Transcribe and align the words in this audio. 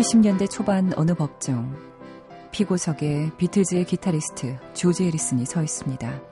70년대 0.00 0.50
초반 0.50 0.94
어느 0.96 1.12
법정 1.12 1.76
피고석에 2.52 3.32
비틀즈의 3.36 3.84
기타리스트 3.84 4.56
조지 4.72 5.04
해리슨이 5.04 5.44
서 5.44 5.62
있습니다. 5.62 6.22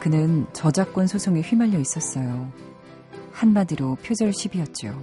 그는 0.00 0.44
저작권 0.52 1.06
소송에 1.06 1.42
휘말려 1.42 1.78
있었어요. 1.78 2.52
한마디로 3.30 3.98
표절 4.02 4.32
시비였죠. 4.32 5.00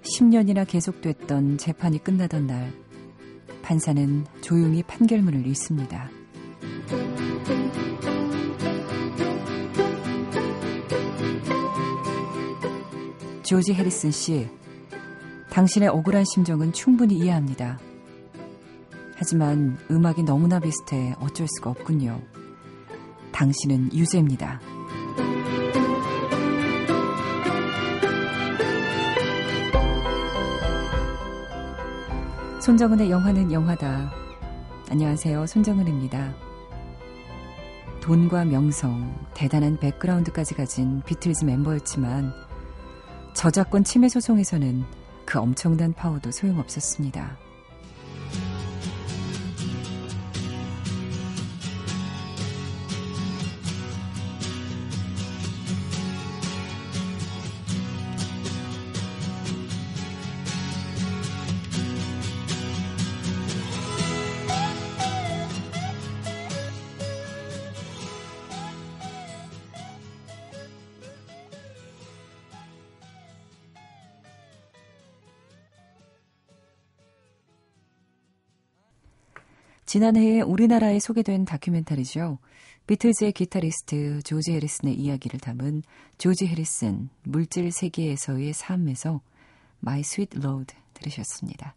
10년이나 0.00 0.66
계속됐던 0.66 1.58
재판이 1.58 2.02
끝나던 2.02 2.46
날 2.46 2.72
판사는 3.60 4.24
조용히 4.40 4.82
판결문을 4.82 5.46
읽습니다. 5.48 6.08
조지 13.42 13.74
해리슨 13.74 14.10
씨, 14.10 14.48
당신의 15.58 15.88
억울한 15.88 16.24
심정은 16.24 16.72
충분히 16.72 17.16
이해합니다. 17.16 17.80
하지만 19.16 19.76
음악이 19.90 20.22
너무나 20.22 20.60
비슷해 20.60 21.16
어쩔 21.18 21.48
수가 21.48 21.70
없군요. 21.70 22.20
당신은 23.32 23.92
유죄입니다. 23.92 24.60
손정은의 32.60 33.10
영화는 33.10 33.50
영화다. 33.50 34.12
안녕하세요. 34.90 35.44
손정은입니다. 35.44 36.36
돈과 38.00 38.44
명성, 38.44 39.12
대단한 39.34 39.76
백그라운드까지 39.76 40.54
가진 40.54 41.02
비틀즈 41.04 41.44
멤버였지만 41.44 42.32
저작권 43.34 43.82
침해 43.82 44.08
소송에서는 44.08 45.07
그 45.28 45.38
엄청난 45.38 45.92
파워도 45.92 46.30
소용없었습니다. 46.30 47.47
지난해에 79.88 80.42
우리나라에 80.42 80.98
소개된 80.98 81.46
다큐멘터리죠. 81.46 82.36
비틀즈의 82.86 83.32
기타리스트 83.32 84.20
조지 84.22 84.52
해리슨의 84.52 84.94
이야기를 84.94 85.40
담은 85.40 85.82
조지 86.18 86.46
해리슨 86.46 87.08
물질 87.22 87.72
세계에서의 87.72 88.52
삶에서 88.52 89.22
My 89.82 90.00
Sweet 90.00 90.40
Lord 90.40 90.74
들으셨습니다. 90.92 91.74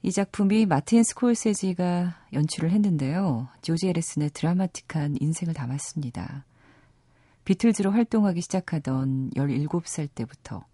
이 0.00 0.10
작품이 0.10 0.64
마틴 0.64 1.02
스콜세지가 1.02 2.28
연출을 2.32 2.70
했는데요. 2.70 3.48
조지 3.60 3.88
해리슨의 3.88 4.30
드라마틱한 4.30 5.18
인생을 5.20 5.52
담았습니다. 5.52 6.46
비틀즈로 7.44 7.90
활동하기 7.90 8.40
시작하던 8.40 9.32
17살 9.36 10.08
때부터 10.14 10.64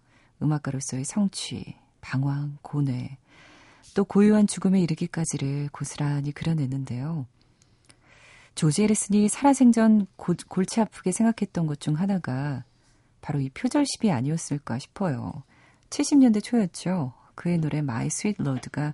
음악가로서의 0.41 1.03
성취, 1.03 1.75
방황, 1.99 2.59
고뇌, 2.61 3.17
또 3.93 4.05
고요한 4.05 4.47
죽음에 4.47 4.79
이르기까지를 4.81 5.69
고스란히 5.71 6.31
그려내는데요. 6.31 7.25
조지 8.55 8.83
에리슨이 8.83 9.29
살아생전 9.29 10.07
고, 10.15 10.33
골치 10.47 10.81
아프게 10.81 11.11
생각했던 11.11 11.67
것 11.67 11.79
중 11.79 11.95
하나가 11.95 12.63
바로 13.21 13.39
이 13.39 13.49
표절십이 13.49 14.11
아니었을까 14.11 14.79
싶어요. 14.79 15.43
70년대 15.89 16.43
초였죠. 16.43 17.13
그의 17.35 17.57
노래 17.57 17.79
My 17.79 18.07
Sweet 18.07 18.41
Lord가 18.41 18.93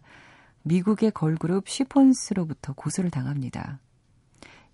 미국의 0.64 1.12
걸그룹 1.12 1.68
시폰스로부터 1.70 2.74
고소를 2.74 3.10
당합니다. 3.10 3.80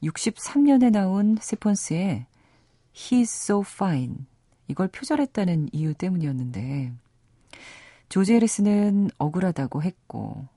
63년에 0.02 0.92
나온 0.92 1.38
시폰스의 1.42 2.26
He's 2.94 3.22
So 3.24 3.64
Fine 3.66 4.26
이걸 4.68 4.88
표절했다는 4.88 5.70
이유 5.72 5.94
때문이었는데 5.94 6.94
조지 8.10 8.34
해리스는 8.34 9.10
억울하다고 9.18 9.82
했고 9.84 10.48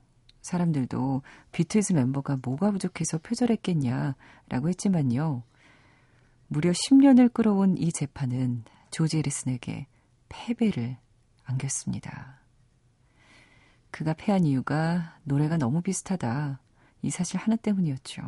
사람들도 0.41 1.23
비틀즈 1.51 1.93
멤버가 1.93 2.37
뭐가 2.41 2.71
부족해서 2.71 3.17
표절했겠냐라고 3.17 4.69
했지만요. 4.69 5.43
무려 6.47 6.71
10년을 6.71 7.33
끌어온 7.33 7.77
이 7.77 7.91
재판은 7.91 8.63
조지 8.91 9.17
해리슨에게 9.17 9.87
패배를 10.29 10.97
안겼습니다. 11.43 12.39
그가 13.91 14.13
패한 14.13 14.45
이유가 14.45 15.17
노래가 15.23 15.57
너무 15.57 15.81
비슷하다. 15.81 16.59
이 17.01 17.09
사실 17.09 17.39
하나 17.39 17.55
때문이었죠. 17.55 18.21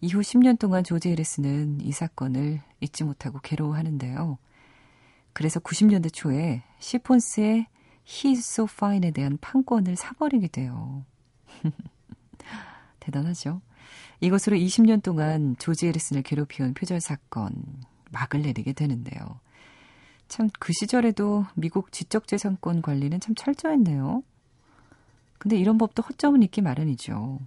이후 0.00 0.20
10년 0.20 0.58
동안 0.58 0.84
조지 0.84 1.10
해리스는 1.10 1.80
이 1.80 1.92
사건을 1.92 2.60
잊지 2.80 3.04
못하고 3.04 3.40
괴로워하는데요. 3.40 4.38
그래서 5.32 5.60
90년대 5.60 6.12
초에 6.12 6.62
시폰스의 6.78 7.66
He's 8.08 8.38
So 8.38 8.64
Fine에 8.64 9.10
대한 9.10 9.36
판권을 9.38 9.96
사버리게 9.96 10.48
돼요. 10.48 11.04
대단하죠? 13.00 13.60
이것으로 14.20 14.56
20년 14.56 15.02
동안 15.02 15.56
조지 15.58 15.86
에리슨을 15.88 16.22
괴롭히온 16.22 16.72
표절 16.74 17.00
사건 17.00 17.52
막을 18.10 18.42
내리게 18.42 18.72
되는데요. 18.72 19.40
참 20.28 20.48
그 20.58 20.72
시절에도 20.72 21.44
미국 21.54 21.92
지적재산권 21.92 22.82
관리는 22.82 23.20
참 23.20 23.34
철저했네요. 23.34 24.22
근데 25.38 25.56
이런 25.56 25.78
법도 25.78 26.02
허점은 26.02 26.42
있기 26.44 26.62
마련이죠. 26.62 27.40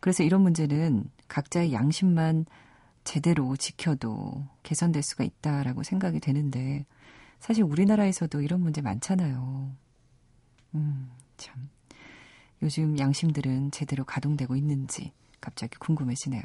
그래서 0.00 0.22
이런 0.22 0.42
문제는 0.42 1.04
각자의 1.28 1.72
양심만 1.72 2.44
제대로 3.04 3.56
지켜도 3.56 4.46
개선될 4.62 5.02
수가 5.02 5.24
있다라고 5.24 5.82
생각이 5.82 6.20
되는데 6.20 6.84
사실 7.40 7.64
우리나라에서도 7.64 8.40
이런 8.42 8.60
문제 8.60 8.80
많잖아요. 8.80 9.74
음, 10.74 11.10
참. 11.36 11.68
요즘 12.62 12.98
양심들은 12.98 13.70
제대로 13.70 14.04
가동되고 14.04 14.54
있는지 14.54 15.12
갑자기 15.40 15.78
궁금해지네요. 15.78 16.42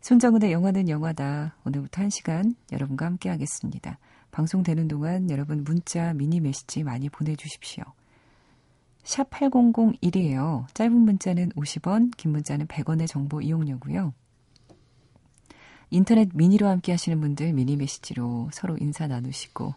손정은의 0.00 0.52
영화는 0.52 0.88
영화다. 0.88 1.56
오늘부터 1.64 2.02
한 2.02 2.10
시간 2.10 2.54
여러분과 2.72 3.06
함께 3.06 3.28
하겠습니다. 3.28 3.98
방송되는 4.30 4.88
동안 4.88 5.30
여러분 5.30 5.64
문자, 5.64 6.12
미니 6.12 6.40
메시지 6.40 6.82
많이 6.82 7.08
보내주십시오. 7.08 7.84
샵 9.02 9.30
8001이에요. 9.30 10.66
짧은 10.74 10.92
문자는 10.92 11.50
50원, 11.50 12.16
긴 12.16 12.32
문자는 12.32 12.66
100원의 12.66 13.06
정보 13.06 13.40
이용료고요. 13.40 14.12
인터넷 15.90 16.28
미니로 16.34 16.66
함께 16.66 16.92
하시는 16.92 17.20
분들 17.20 17.52
미니 17.52 17.76
메시지로 17.76 18.50
서로 18.52 18.76
인사 18.78 19.06
나누시고 19.06 19.74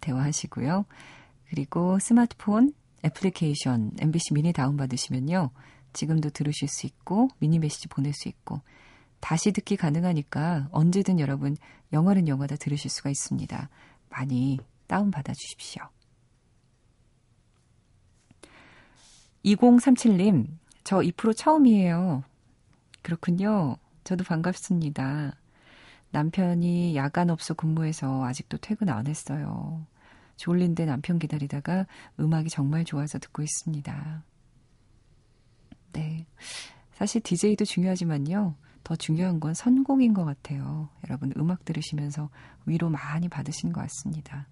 대화하시고요. 0.00 0.84
그리고 1.48 1.98
스마트폰 1.98 2.72
애플리케이션 3.04 3.92
MBC 3.98 4.34
미니 4.34 4.52
다운받으시면요. 4.52 5.50
지금도 5.92 6.30
들으실 6.30 6.68
수 6.68 6.86
있고 6.86 7.28
미니 7.38 7.58
메시지 7.58 7.88
보낼 7.88 8.12
수 8.12 8.28
있고 8.28 8.60
다시 9.20 9.52
듣기 9.52 9.76
가능하니까 9.76 10.68
언제든 10.72 11.20
여러분 11.20 11.56
영화는 11.92 12.28
영화다 12.28 12.56
들으실 12.56 12.90
수가 12.90 13.10
있습니다. 13.10 13.68
많이 14.10 14.58
다운받아 14.86 15.32
주십시오. 15.32 15.82
2037님, 19.44 20.46
저 20.84 20.98
2% 20.98 21.36
처음이에요. 21.36 22.24
그렇군요. 23.02 23.76
저도 24.04 24.22
반갑습니다. 24.22 25.34
남편이 26.10 26.94
야간 26.94 27.30
업소 27.30 27.54
근무해서 27.54 28.22
아직도 28.24 28.58
퇴근 28.58 28.90
안 28.90 29.06
했어요. 29.06 29.86
졸린 30.36 30.74
데 30.74 30.84
남편 30.84 31.18
기다리다가 31.18 31.86
음악이 32.20 32.50
정말 32.50 32.84
좋아서 32.84 33.18
듣고 33.18 33.42
있습니다. 33.42 34.22
네. 35.92 36.26
사실 36.92 37.22
DJ도 37.22 37.64
중요하지만요. 37.64 38.54
더 38.84 38.94
중요한 38.96 39.40
건 39.40 39.54
선곡인 39.54 40.12
것 40.12 40.24
같아요. 40.24 40.90
여러분 41.08 41.32
음악 41.38 41.64
들으시면서 41.64 42.28
위로 42.66 42.90
많이 42.90 43.30
받으신 43.30 43.72
것 43.72 43.80
같습니다. 43.80 44.46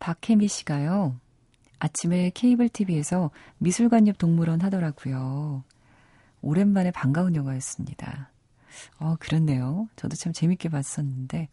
박혜미 0.00 0.48
씨가요. 0.48 1.20
아침에 1.78 2.32
케이블 2.34 2.68
TV에서 2.68 3.30
미술관 3.58 4.08
옆 4.08 4.18
동물원 4.18 4.60
하더라고요. 4.60 5.62
오랜만에 6.48 6.90
반가운 6.90 7.36
영화였습니다. 7.36 8.30
어, 8.98 9.16
그렇네요. 9.20 9.88
저도 9.96 10.16
참 10.16 10.32
재밌게 10.32 10.70
봤었는데, 10.70 11.48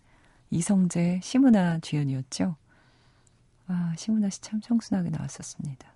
이성재, 0.51 1.19
심은하 1.21 1.79
주연이었죠. 1.79 2.55
아, 3.67 3.93
심은하 3.97 4.29
씨참 4.29 4.61
청순하게 4.61 5.09
나왔었습니다. 5.09 5.87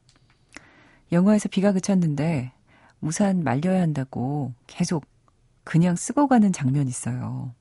영화에서 1.14 1.48
비가 1.48 1.72
그쳤는데 1.72 2.52
우산 3.00 3.44
말려야 3.44 3.82
한다고 3.82 4.54
계속 4.68 5.06
그냥 5.64 5.96
쓰고 5.96 6.28
가는 6.28 6.52
장면 6.52 6.88
있어요. 6.88 7.54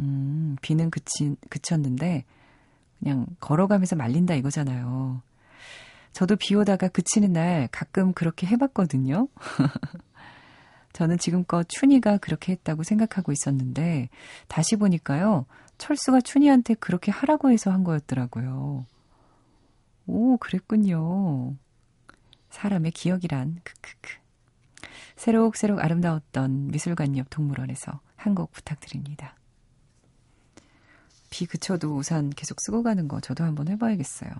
음, 0.00 0.56
비는 0.62 0.90
그치, 0.90 1.36
그쳤는데 1.48 2.24
그냥 2.98 3.26
걸어가면서 3.38 3.94
말린다 3.94 4.34
이거잖아요. 4.34 5.22
저도 6.12 6.36
비 6.36 6.54
오다가 6.54 6.88
그치는 6.88 7.34
날 7.34 7.68
가끔 7.70 8.12
그렇게 8.14 8.46
해봤거든요. 8.46 9.28
저는 10.96 11.18
지금껏 11.18 11.68
춘희가 11.68 12.16
그렇게 12.16 12.52
했다고 12.52 12.82
생각하고 12.82 13.30
있었는데 13.30 14.08
다시 14.48 14.76
보니까요. 14.76 15.44
철수가 15.76 16.22
춘희한테 16.22 16.72
그렇게 16.72 17.12
하라고 17.12 17.50
해서 17.50 17.70
한 17.70 17.84
거였더라고요. 17.84 18.86
오, 20.06 20.36
그랬군요. 20.38 21.54
사람의 22.48 22.92
기억이란 22.92 23.60
크크크. 23.62 24.14
새록새록 25.16 25.80
아름다웠던 25.80 26.68
미술관 26.68 27.18
옆 27.18 27.28
동물원에서 27.28 28.00
한 28.16 28.34
곡 28.34 28.52
부탁드립니다. 28.52 29.36
비 31.28 31.44
그쳐도 31.44 31.94
우산 31.94 32.30
계속 32.30 32.56
쓰고 32.62 32.82
가는 32.82 33.06
거 33.06 33.20
저도 33.20 33.44
한번 33.44 33.68
해봐야겠어요. 33.68 34.30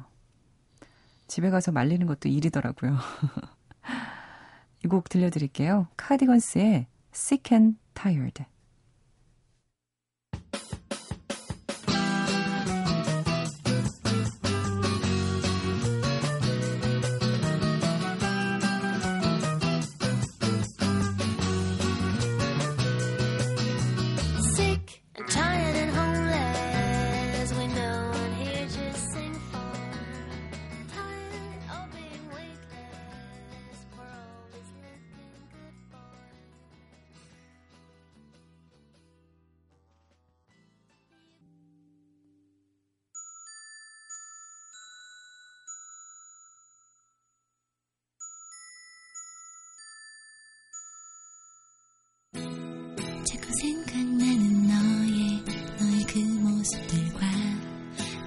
집에 1.28 1.50
가서 1.50 1.70
말리는 1.70 2.06
것도 2.06 2.30
일이더라고요. 2.30 2.96
이 4.84 4.88
곡 4.88 5.08
들려드릴게요. 5.08 5.88
카디건스의 5.96 6.86
Sick 7.14 7.56
and 7.56 7.78
Tired. 7.94 8.44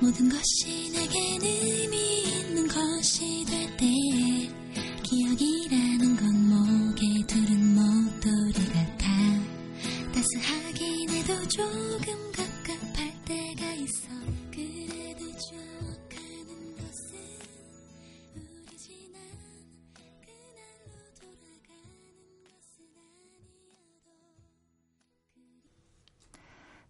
모든 0.10 0.28
것이 0.28 0.90
내겐 0.92 1.40
의미 1.44 2.24
있는 2.24 2.68
것이 2.68 3.46
될때 3.46 3.86
기억이라 5.04 5.89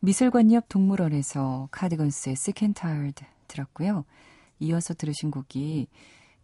미술관 0.10 0.52
옆 0.54 0.68
동물원에서 0.70 1.70
카디건스의 1.70 2.36
Tired 2.74 3.26
들었고요. 3.48 4.06
이어서 4.58 4.96
들으신 4.96 5.30
곡이 5.30 5.88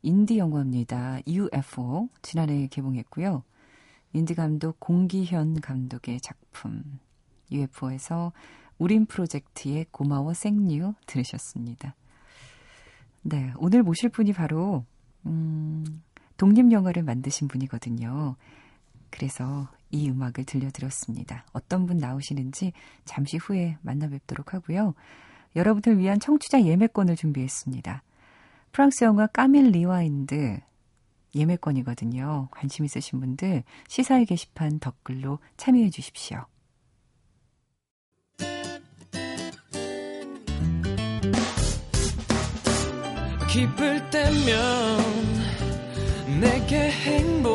인디 0.04 0.38
영화입니다. 0.38 1.18
UFO 1.26 2.10
지난해 2.22 2.68
개봉했고요. 2.68 3.42
인디 4.14 4.36
감독 4.36 4.80
공기현 4.80 5.62
감독의 5.62 6.22
작품 6.22 7.00
UFO에서 7.52 8.34
우린 8.78 9.08
프로젝트의 9.08 9.88
고마워 9.90 10.36
생뉴 10.36 10.94
들으셨습니다. 11.08 11.96
네, 13.24 13.52
오늘 13.58 13.82
모실 13.82 14.10
분이 14.10 14.34
바로 14.34 14.86
음, 15.26 16.04
독립 16.38 16.72
영화를 16.72 17.02
만드신 17.02 17.48
분이거든요. 17.48 18.36
그래서 19.10 19.68
이 19.96 20.10
음악을 20.10 20.44
들려드렸습니다. 20.44 21.46
어떤 21.54 21.86
분 21.86 21.98
나오시는지 21.98 22.74
잠시 23.06 23.38
후에 23.38 23.78
만나 23.82 24.10
뵙도록 24.10 24.54
하고요. 24.54 24.94
여러분을 25.56 25.98
위한 26.00 26.20
청취자 26.20 26.64
예매권을 26.64 27.16
준비했습니다. 27.16 28.04
프랑스 28.74 29.06
영화 29.06 29.26
까밀 29.26 29.72
리와인드 29.72 30.60
예매권이거든요. 31.34 32.50
관심 32.52 32.84
있으신 32.84 33.22
분들 33.22 33.64
시사회 33.88 34.26
게시판 34.26 34.80
댓글로 34.80 35.40
참여해 35.56 35.90
주십시오. 35.90 36.46
기쁠 43.50 44.10
때면 44.10 45.00
내게 46.42 46.92
행복 46.92 47.55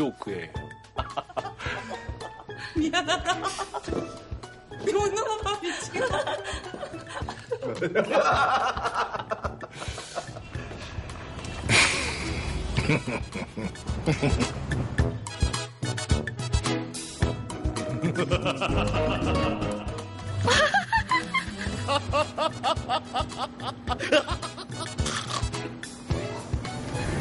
조크예요. 0.00 0.48
미안하다. 2.74 3.34
존나 4.86 5.60
미치겠 5.60 6.02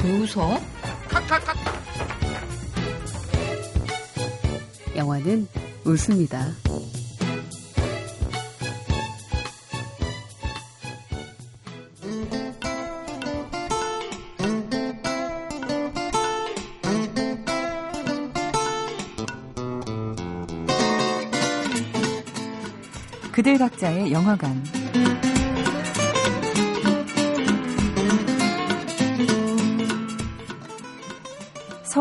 웃어? 0.06 0.69
영화는 5.30 5.48
웃습니다. 5.86 6.48
그들 23.32 23.58
각자의 23.58 24.12
영화관 24.12 24.79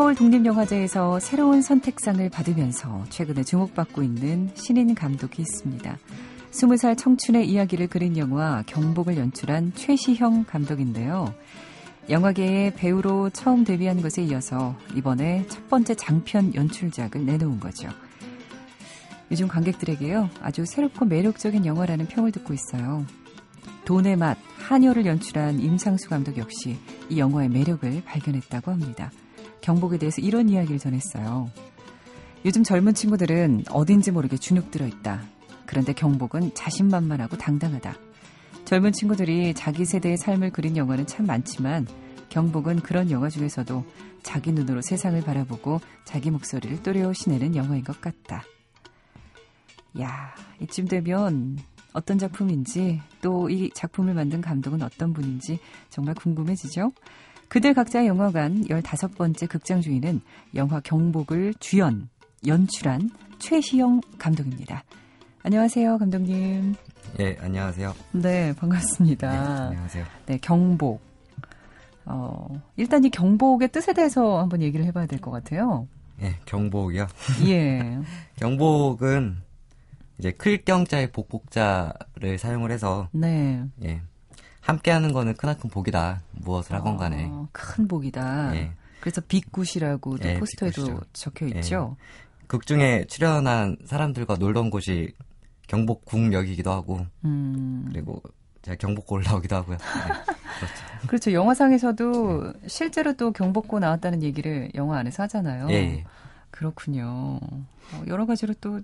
서울 0.09 0.17
독립영화제에서 0.17 1.19
새로운 1.19 1.61
선택상을 1.61 2.27
받으면서 2.31 3.03
최근에 3.09 3.43
주목받고 3.43 4.01
있는 4.01 4.49
신인 4.55 4.95
감독이 4.95 5.43
있습니다. 5.43 5.99
20살 6.49 6.97
청춘의 6.97 7.47
이야기를 7.47 7.85
그린 7.89 8.17
영화 8.17 8.63
경복을 8.65 9.17
연출한 9.17 9.71
최시형 9.75 10.45
감독인데요. 10.45 11.31
영화계에 12.09 12.73
배우로 12.73 13.29
처음 13.29 13.63
데뷔한 13.63 14.01
것에 14.01 14.23
이어서 14.23 14.75
이번에 14.95 15.45
첫 15.47 15.69
번째 15.69 15.93
장편 15.93 16.55
연출작을 16.55 17.23
내놓은 17.23 17.59
거죠. 17.59 17.87
요즘 19.29 19.47
관객들에게요, 19.47 20.31
아주 20.41 20.65
새롭고 20.65 21.05
매력적인 21.05 21.67
영화라는 21.67 22.07
평을 22.07 22.31
듣고 22.31 22.55
있어요. 22.55 23.05
돈의 23.85 24.15
맛, 24.15 24.39
한여를 24.57 25.05
연출한 25.05 25.59
임상수 25.59 26.09
감독 26.09 26.35
역시 26.39 26.79
이 27.09 27.19
영화의 27.19 27.49
매력을 27.49 28.01
발견했다고 28.05 28.71
합니다. 28.71 29.11
경복에 29.61 29.97
대해서 29.97 30.21
이런 30.21 30.49
이야기를 30.49 30.79
전했어요. 30.79 31.49
요즘 32.45 32.63
젊은 32.63 32.93
친구들은 32.93 33.65
어딘지 33.69 34.11
모르게 34.11 34.37
주눅 34.37 34.71
들어 34.71 34.87
있다. 34.87 35.21
그런데 35.65 35.93
경복은 35.93 36.53
자신만만하고 36.55 37.37
당당하다. 37.37 37.95
젊은 38.65 38.91
친구들이 38.91 39.53
자기 39.53 39.85
세대의 39.85 40.17
삶을 40.17 40.51
그린 40.51 40.77
영화는 40.77 41.05
참 41.05 41.25
많지만 41.25 41.87
경복은 42.29 42.81
그런 42.81 43.11
영화 43.11 43.29
중에서도 43.29 43.83
자기 44.23 44.51
눈으로 44.51 44.81
세상을 44.81 45.19
바라보고 45.21 45.79
자기 46.05 46.29
목소리를 46.31 46.83
또렷이 46.83 47.29
내는 47.29 47.55
영화인 47.55 47.83
것 47.83 47.99
같다. 47.99 48.43
야, 49.99 50.33
이쯤 50.61 50.87
되면 50.87 51.57
어떤 51.93 52.17
작품인지 52.19 53.01
또 53.21 53.49
이 53.49 53.71
작품을 53.73 54.13
만든 54.13 54.41
감독은 54.41 54.83
어떤 54.83 55.13
분인지 55.13 55.59
정말 55.89 56.13
궁금해지죠? 56.15 56.91
그들 57.49 57.73
각자의 57.73 58.07
영화관 58.07 58.63
15번째 58.65 59.49
극장 59.49 59.81
주인은 59.81 60.21
영화 60.55 60.79
경복을 60.79 61.55
주연, 61.59 62.09
연출한 62.45 63.09
최시영 63.39 64.01
감독입니다. 64.19 64.83
안녕하세요, 65.43 65.97
감독님. 65.97 66.75
예, 67.19 67.37
안녕하세요. 67.41 67.93
네, 68.11 68.53
반갑습니다. 68.55 69.31
네, 69.31 69.37
안녕하세요. 69.37 70.05
네, 70.27 70.37
경복. 70.41 71.01
어, 72.05 72.47
일단 72.77 73.03
이 73.03 73.09
경복의 73.09 73.69
뜻에 73.71 73.93
대해서 73.93 74.39
한번 74.39 74.61
얘기를 74.61 74.85
해봐야 74.85 75.05
될 75.07 75.19
것 75.19 75.31
같아요. 75.31 75.87
예, 76.21 76.35
경복이요. 76.45 77.07
예. 77.47 77.97
경복은 78.37 79.37
이제 80.19 80.31
클 80.31 80.63
경자의 80.63 81.11
복복자를 81.11 82.37
사용을 82.37 82.71
해서 82.71 83.07
네. 83.11 83.63
예. 83.85 84.01
함께 84.61 84.91
하는 84.91 85.13
거는 85.13 85.35
크나큰 85.35 85.69
복이다. 85.69 86.21
무엇을 86.31 86.75
하건 86.75 86.97
간에. 86.97 87.27
어, 87.29 87.47
큰 87.51 87.87
복이다. 87.87 88.55
예. 88.55 88.71
그래서 88.99 89.21
빅굿이라고 89.21 90.17
예, 90.23 90.37
포스터에도 90.39 90.83
빅굿이죠. 90.83 91.01
적혀 91.13 91.47
있죠. 91.47 91.95
극 92.47 92.65
중에 92.65 93.05
출연한 93.07 93.77
사람들과 93.85 94.35
놀던 94.35 94.69
곳이 94.69 95.13
경복궁역이기도 95.67 96.71
하고 96.71 97.05
음. 97.23 97.85
그리고 97.89 98.21
제가 98.63 98.75
경복고 98.75 99.15
올라오기도 99.15 99.55
하고요. 99.55 99.77
네, 99.77 99.85
그렇죠. 100.59 101.07
그렇죠. 101.07 101.33
영화상에서도 101.33 102.53
실제로 102.67 103.13
또 103.13 103.31
경복고 103.31 103.79
나왔다는 103.79 104.23
얘기를 104.23 104.69
영화 104.75 104.97
안에서 104.97 105.23
하잖아요. 105.23 105.67
예, 105.69 105.73
예. 105.75 106.03
그렇군요. 106.51 107.39
어, 107.41 108.03
여러 108.07 108.25
가지로 108.25 108.53
또 108.59 108.81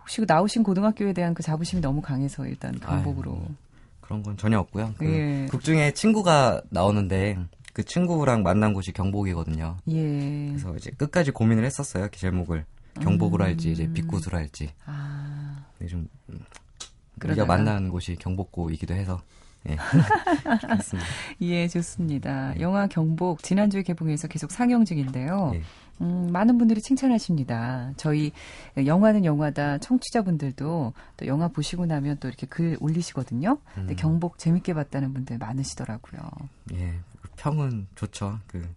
혹시 0.00 0.20
그 0.20 0.26
나오신 0.28 0.62
고등학교에 0.62 1.12
대한 1.12 1.34
그 1.34 1.42
자부심이 1.42 1.82
너무 1.82 2.00
강해서 2.00 2.46
일단 2.46 2.78
경복으로. 2.78 3.32
아유, 3.32 3.54
그런 4.04 4.22
건 4.22 4.36
전혀 4.36 4.58
없고요. 4.58 4.94
그 4.98 5.06
예. 5.06 5.46
극 5.50 5.64
중에 5.64 5.92
친구가 5.92 6.60
나오는데 6.68 7.38
그 7.72 7.82
친구랑 7.82 8.42
만난 8.42 8.74
곳이 8.74 8.92
경복이거든요. 8.92 9.78
예. 9.88 10.48
그래서 10.48 10.76
이제 10.76 10.90
끝까지 10.90 11.30
고민을 11.30 11.64
했었어요. 11.64 12.08
그 12.12 12.18
제목을 12.18 12.66
경복으로 13.00 13.44
할지 13.44 13.72
이제 13.72 13.90
빅굿으로 13.92 14.36
할지. 14.36 14.70
아, 14.84 15.64
좀 15.88 16.06
음. 16.28 16.40
우리가 17.24 17.46
만난 17.46 17.88
곳이 17.88 18.16
경복고이기도 18.16 18.92
해서 18.92 19.22
예. 19.70 19.76
예, 21.40 21.68
좋습니다. 21.68 22.52
네. 22.52 22.60
영화 22.60 22.86
경복 22.86 23.42
지난주에 23.42 23.82
개봉해서 23.82 24.28
계속 24.28 24.50
상영 24.50 24.84
중인데요. 24.84 25.52
예. 25.54 25.62
음, 26.00 26.28
많은 26.32 26.58
분들이 26.58 26.80
칭찬하십니다. 26.80 27.92
저희 27.96 28.32
영화는 28.76 29.24
영화다 29.24 29.78
청취자분들도 29.78 30.92
또 31.16 31.26
영화 31.26 31.48
보시고 31.48 31.86
나면 31.86 32.18
또 32.20 32.28
이렇게 32.28 32.46
글 32.46 32.76
올리시거든요. 32.80 33.58
근데 33.74 33.94
음. 33.94 33.96
경복 33.96 34.38
재밌게 34.38 34.74
봤다는 34.74 35.12
분들 35.14 35.38
많으시더라고요. 35.38 36.20
예. 36.74 36.94
그 37.22 37.28
평은 37.36 37.86
좋죠. 37.94 38.38
그 38.46 38.68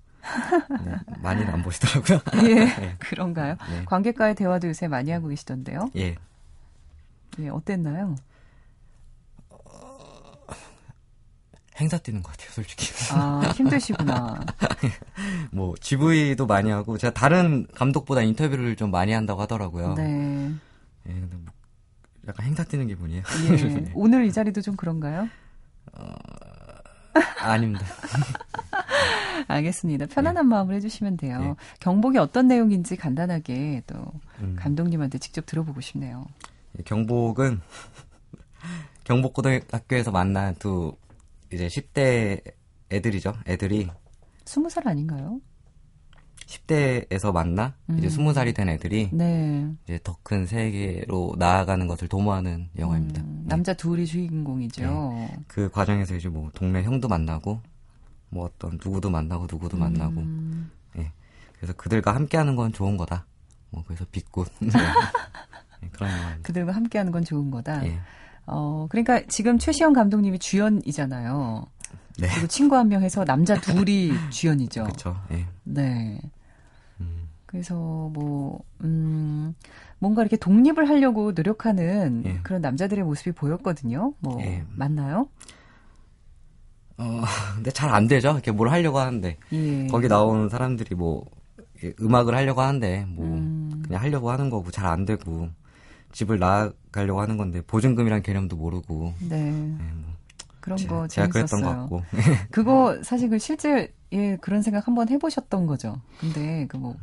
네, 0.83 0.95
많이는 1.21 1.49
안 1.53 1.63
보시더라고요. 1.63 2.19
예, 2.49 2.65
네. 2.75 2.95
그런가요? 2.99 3.55
네. 3.69 3.85
관객과의 3.85 4.35
대화도 4.35 4.67
요새 4.67 4.87
많이 4.87 5.11
하고 5.11 5.27
계시던데요. 5.29 5.91
예. 5.95 6.15
예, 7.39 7.49
어땠나요? 7.49 8.15
행사 11.79 11.97
뛰는 11.97 12.23
것 12.23 12.31
같아요, 12.31 12.49
솔직히. 12.51 12.91
아, 13.13 13.53
힘드시구나. 13.55 14.39
뭐 15.51 15.75
GV도 15.79 16.47
많이 16.47 16.71
하고 16.71 16.97
제가 16.97 17.13
다른 17.13 17.67
감독보다 17.75 18.21
인터뷰를 18.21 18.75
좀 18.75 18.89
많이 18.89 19.11
한다고 19.11 19.41
하더라고요. 19.41 19.93
네. 19.93 20.51
예, 21.07 21.13
근데 21.13 21.37
뭐 21.37 21.53
약간 22.27 22.45
행사 22.47 22.63
뛰는 22.63 22.87
기분이에요. 22.87 23.23
예. 23.51 23.91
오늘 23.93 24.25
이 24.25 24.31
자리도 24.31 24.61
좀 24.61 24.75
그런가요? 24.75 25.29
아, 25.93 26.15
아닙니다. 27.39 27.85
알겠습니다. 29.47 30.07
편안한 30.07 30.47
마음을 30.47 30.75
해주시면 30.75 31.17
돼요. 31.17 31.39
네. 31.39 31.55
경복이 31.79 32.17
어떤 32.17 32.47
내용인지 32.47 32.95
간단하게 32.95 33.83
또 33.87 33.95
음. 34.41 34.55
감독님한테 34.59 35.19
직접 35.19 35.45
들어보고 35.45 35.79
싶네요. 35.81 36.25
예, 36.77 36.83
경복은 36.83 37.61
경복고등학교에서 39.03 40.11
만난 40.11 40.55
두 40.55 40.95
이제 41.51 41.67
10대 41.67 42.41
애들이죠. 42.91 43.33
애들이 43.47 43.87
스무 44.45 44.69
살 44.69 44.87
아닌가요? 44.87 45.39
10대에서 46.45 47.33
만나 47.33 47.75
이제 47.97 48.07
음. 48.07 48.25
20살이 48.25 48.55
된 48.55 48.69
애들이 48.69 49.09
네. 49.11 49.69
이제 49.83 49.99
더 50.03 50.17
큰 50.23 50.45
세계로 50.45 51.35
나아가는 51.37 51.85
것을 51.87 52.07
도모하는 52.07 52.69
영화입니다. 52.77 53.21
음, 53.21 53.39
네. 53.43 53.49
남자 53.49 53.73
둘이 53.73 54.05
주인공이죠. 54.05 55.27
그 55.47 55.69
과정에서 55.69 56.15
이제 56.15 56.29
뭐 56.29 56.49
동네 56.53 56.83
형도 56.83 57.07
만나고 57.07 57.61
뭐 58.29 58.45
어떤 58.45 58.71
누구도 58.83 59.09
만나고 59.09 59.47
누구도 59.49 59.77
만나고 59.77 60.19
음, 60.21 60.71
그래서 61.57 61.73
그들과 61.73 62.13
함께하는 62.15 62.55
건 62.55 62.71
좋은 62.71 62.97
거다. 62.97 63.25
뭐 63.69 63.83
그래서 63.85 64.05
빛꽃 64.11 64.47
네. 64.59 64.69
네, 65.81 65.89
그런 65.91 66.09
영화입니다. 66.11 66.41
그들과 66.47 66.71
함께하는 66.73 67.11
건 67.11 67.23
좋은 67.23 67.51
거다. 67.51 67.81
예. 68.47 68.51
어, 68.53 68.87
그러니까 68.89 69.21
지금 69.27 69.57
최시영 69.57 69.93
감독님이 69.93 70.39
주연이잖아요. 70.39 71.65
네. 72.19 72.27
그리고 72.31 72.47
친구 72.47 72.75
한 72.75 72.87
명 72.89 73.03
해서 73.03 73.23
남자 73.25 73.55
둘이 73.59 74.11
주연이죠. 74.31 74.83
그렇죠. 74.83 75.15
예. 75.31 75.45
네. 75.63 76.19
음, 76.99 77.27
그래서 77.45 77.75
뭐, 77.75 78.59
음, 78.83 79.53
뭔가 79.99 80.21
이렇게 80.23 80.37
독립을 80.37 80.89
하려고 80.89 81.31
노력하는 81.33 82.23
예. 82.25 82.39
그런 82.43 82.61
남자들의 82.61 83.03
모습이 83.03 83.33
보였거든요. 83.33 84.13
뭐, 84.19 84.41
예. 84.41 84.63
맞나요? 84.75 85.27
어, 86.97 87.21
근데 87.55 87.69
잘 87.71 87.91
안 87.91 88.07
되죠. 88.07 88.31
이렇게 88.31 88.51
뭘 88.51 88.69
하려고 88.69 88.97
하는데 88.99 89.37
예. 89.51 89.87
거기 89.87 90.07
나오는 90.07 90.49
사람들이 90.49 90.95
뭐 90.95 91.25
음악을 92.01 92.33
하려고 92.33 92.61
하는데 92.61 93.05
뭐 93.07 93.25
음. 93.25 93.83
그냥 93.85 94.01
하려고 94.01 94.31
하는 94.31 94.49
거고 94.49 94.71
잘 94.71 94.87
안 94.87 95.05
되고 95.05 95.49
집을 96.11 96.39
나가려고 96.39 97.21
하는 97.21 97.37
건데 97.37 97.61
보증금이란 97.61 98.21
개념도 98.23 98.55
모르고 98.55 99.13
네. 99.29 99.47
예, 99.47 99.51
뭐 99.51 100.13
그런 100.59 100.77
제- 100.77 100.87
거 100.87 101.07
제가 101.07 101.27
그랬던 101.27 101.61
것 101.61 101.67
재밌었어요. 101.69 101.81
같고 101.81 102.03
그거 102.51 102.97
사실 103.03 103.29
그 103.29 103.39
실제 103.39 103.93
예 104.13 104.37
그런 104.37 104.61
생각 104.61 104.87
한번 104.87 105.09
해보셨던 105.09 105.65
거죠. 105.67 106.01
근데 106.19 106.65
그 106.67 106.77
뭐 106.77 106.95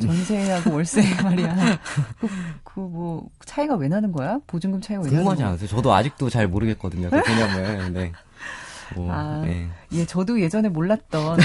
전세하고 0.00 0.72
월세 0.72 1.02
말이야. 1.22 1.78
그뭐 2.64 3.28
차이가 3.44 3.74
왜 3.76 3.88
나는 3.88 4.10
거야? 4.12 4.40
보증금 4.46 4.80
차이가 4.80 5.02
왜 5.02 5.06
나는 5.06 5.18
궁금하지 5.18 5.42
거야? 5.42 5.48
않으세요? 5.50 5.68
저도 5.68 5.92
아직도 5.92 6.30
잘 6.30 6.48
모르겠거든요. 6.48 7.10
그 7.10 7.22
개념을. 7.22 7.92
근 7.92 8.12
데뭐 8.94 9.08
아. 9.12 9.42
예. 9.46 9.66
예, 9.92 10.06
저도 10.06 10.40
예전에 10.40 10.68
몰랐던 10.68 11.38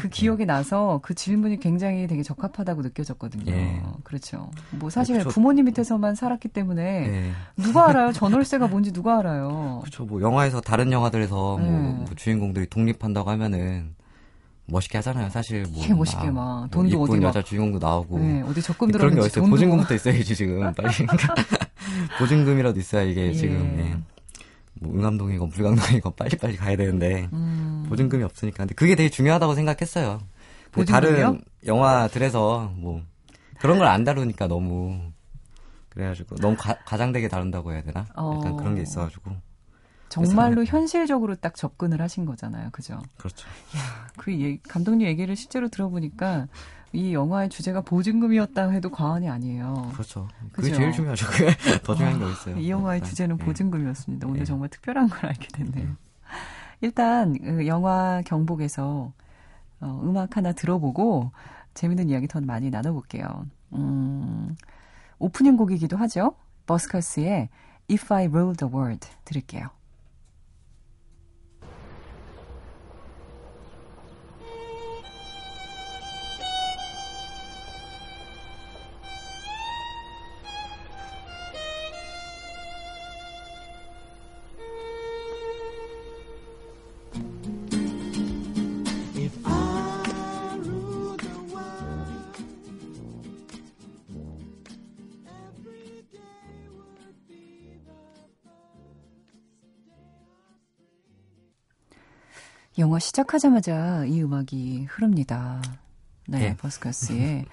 그 0.00 0.08
기억이 0.08 0.46
나서 0.46 1.00
그 1.02 1.14
질문이 1.14 1.60
굉장히 1.60 2.06
되게 2.06 2.22
적합하다고 2.22 2.82
느껴졌거든요. 2.82 3.52
예. 3.52 3.82
그렇죠. 4.04 4.50
뭐 4.70 4.90
사실 4.90 5.18
그쵸. 5.18 5.30
부모님 5.30 5.66
밑에서만 5.66 6.14
살았기 6.14 6.48
때문에 6.48 6.82
예. 6.82 7.30
누가 7.62 7.88
알아요? 7.88 8.12
전월세가 8.12 8.68
뭔지 8.68 8.92
누가 8.92 9.18
알아요? 9.18 9.78
그렇죠. 9.82 10.04
뭐 10.04 10.20
영화에서 10.20 10.60
다른 10.60 10.90
영화들에서 10.92 11.34
뭐, 11.34 11.60
네. 11.60 11.68
뭐 11.70 12.06
주인공들이 12.16 12.66
독립한다고 12.70 13.30
하면은 13.30 13.94
멋있게 14.70 14.98
하잖아요. 14.98 15.30
사실 15.30 15.64
뭐 15.72 15.82
예, 15.88 15.94
멋있게 15.94 16.30
막뭐 16.30 16.68
돈도 16.70 16.88
이쁜 16.88 17.00
어디 17.00 17.20
막- 17.20 17.28
여자 17.28 17.42
주인공도 17.42 17.78
나오고 17.78 18.18
네, 18.18 18.42
어디 18.42 18.60
적금 18.60 18.90
그런 18.90 19.14
게 19.14 19.20
어딨어요. 19.20 19.42
돈도 19.42 19.50
보증금부터 19.50 19.94
있어야지 19.94 20.34
지금 20.34 20.60
빨리 20.74 20.92
보증금이라도 22.18 22.78
있어야 22.78 23.02
이게 23.02 23.28
예. 23.28 23.32
지금 23.32 23.56
예. 23.78 23.96
뭐 24.80 24.94
응암동이건 24.98 25.50
불광동이건 25.50 26.14
빨리빨리 26.16 26.56
가야 26.56 26.76
되는데 26.76 27.28
음, 27.32 27.84
보증금이 27.88 28.22
없으니까 28.22 28.58
근데 28.58 28.74
그게 28.74 28.94
되게 28.94 29.08
중요하다고 29.08 29.54
생각했어요. 29.54 30.20
그 30.70 30.84
다른 30.84 31.40
영화들에서 31.66 32.72
뭐 32.76 33.02
그런 33.58 33.78
걸 33.78 33.88
안 33.88 34.04
다루니까 34.04 34.46
너무 34.46 35.00
그래가지고 35.88 36.36
너무 36.36 36.56
과, 36.56 36.76
장되게 36.96 37.28
다룬다고 37.28 37.72
해야 37.72 37.82
되나? 37.82 38.00
약간 38.00 38.52
어. 38.52 38.56
그런 38.56 38.74
게 38.74 38.82
있어가지고 38.82 39.32
정말로 40.10 40.64
현실적으로 40.64 41.34
딱 41.34 41.54
접근을 41.54 42.00
하신 42.00 42.24
거잖아요, 42.24 42.70
그죠? 42.70 42.98
그렇죠. 43.18 43.46
야, 43.76 44.08
그 44.16 44.32
얘기, 44.32 44.58
감독님 44.62 45.06
얘기를 45.06 45.36
실제로 45.36 45.68
들어보니까 45.68 46.46
이 46.92 47.12
영화의 47.12 47.48
주제가 47.50 47.82
보증금이었다 47.82 48.70
해도 48.70 48.90
과언이 48.90 49.28
아니에요. 49.28 49.90
그렇죠. 49.92 50.28
그게 50.52 50.68
그죠? 50.68 50.76
제일 50.76 50.92
중요하죠. 50.92 51.26
그게 51.26 51.46
더 51.84 51.94
중요한 51.94 52.18
게 52.18 52.24
어딨어요. 52.24 52.56
이 52.58 52.70
영화의 52.70 53.00
네. 53.00 53.06
주제는 53.06 53.36
네. 53.36 53.44
보증금이었습니다. 53.44 54.26
오늘 54.26 54.40
네. 54.40 54.44
정말 54.44 54.68
특별한 54.68 55.08
걸 55.08 55.26
알게 55.26 55.48
됐네요. 55.48 55.86
네. 55.86 55.94
일단 56.80 57.36
그 57.38 57.66
영화 57.66 58.22
경복에서 58.24 59.12
어, 59.80 60.00
음악 60.02 60.36
하나 60.36 60.52
들어보고 60.52 61.32
재밌는 61.74 62.08
이야기 62.08 62.26
더 62.26 62.40
많이 62.40 62.70
나눠볼게요. 62.70 63.46
음, 63.74 64.56
오프닝 65.18 65.56
곡이기도 65.56 65.96
하죠. 65.98 66.34
버스커스의 66.66 67.48
If 67.90 68.12
I 68.12 68.26
Rule 68.26 68.54
the 68.56 68.72
World 68.72 69.06
들을게요. 69.24 69.68
영화 102.88 102.98
시작하자마자 102.98 104.06
이 104.06 104.22
음악이 104.22 104.86
흐릅니다. 104.88 105.60
네, 106.26 106.42
예. 106.42 106.56
버스커스의 106.56 107.44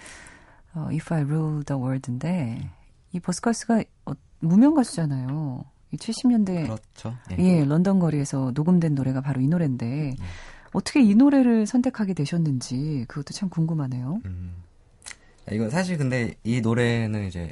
어, 0.73 0.87
If 0.91 1.13
I 1.13 1.23
Rule 1.23 1.65
the 1.65 1.77
World인데 1.77 2.69
이 3.11 3.19
버스커스가 3.19 3.83
어, 4.05 4.13
무명 4.39 4.75
가수잖아요. 4.75 5.65
이 5.91 5.97
70년대 5.97 6.63
그렇죠. 6.63 7.17
예. 7.31 7.37
예. 7.37 7.65
런던 7.65 7.99
거리에서 7.99 8.53
녹음된 8.55 8.95
노래가 8.95 9.19
바로 9.19 9.41
이 9.41 9.47
노래인데 9.49 10.15
음. 10.17 10.25
어떻게 10.71 11.01
이 11.01 11.15
노래를 11.15 11.67
선택하게 11.67 12.13
되셨는지 12.13 13.03
그것도 13.09 13.33
참 13.33 13.49
궁금하네요. 13.49 14.21
음. 14.23 14.63
이건 15.51 15.69
사실 15.69 15.97
근데 15.97 16.35
이 16.45 16.61
노래는 16.61 17.27
이제 17.27 17.51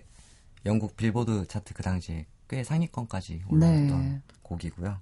영국 0.65 0.95
빌보드 0.95 1.47
차트 1.47 1.73
그 1.73 1.83
당시에 1.83 2.27
꽤 2.47 2.63
상위권까지 2.63 3.43
올라왔던 3.49 4.01
네. 4.01 4.21
곡이고요. 4.41 4.97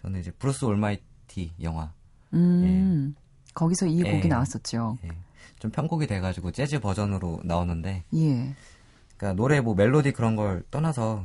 저는 0.00 0.20
이제 0.20 0.30
Bruce 0.30 0.64
Almighty 0.64 1.52
영화. 1.60 1.92
음, 2.34 3.14
예. 3.16 3.22
거기서 3.54 3.86
이 3.86 4.02
곡이 4.02 4.22
예. 4.24 4.28
나왔었죠. 4.28 4.98
예. 5.04 5.08
좀 5.58 5.70
편곡이 5.70 6.06
돼가지고 6.06 6.50
재즈 6.50 6.80
버전으로 6.80 7.40
나오는데. 7.44 8.04
예. 8.14 8.54
그러니까 9.16 9.36
노래 9.36 9.60
뭐 9.60 9.74
멜로디 9.74 10.12
그런 10.12 10.36
걸 10.36 10.62
떠나서 10.70 11.24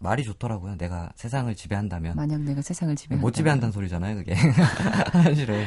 말이 0.00 0.24
좋더라고요. 0.24 0.76
내가 0.76 1.12
세상을 1.14 1.54
지배한다면. 1.54 2.16
만약 2.16 2.40
내가 2.40 2.62
세상을 2.62 2.96
지배한다면. 2.96 3.20
못 3.20 3.32
지배한다는 3.32 3.70
소리잖아요, 3.70 4.16
그게. 4.16 4.34
사실은. 5.12 5.64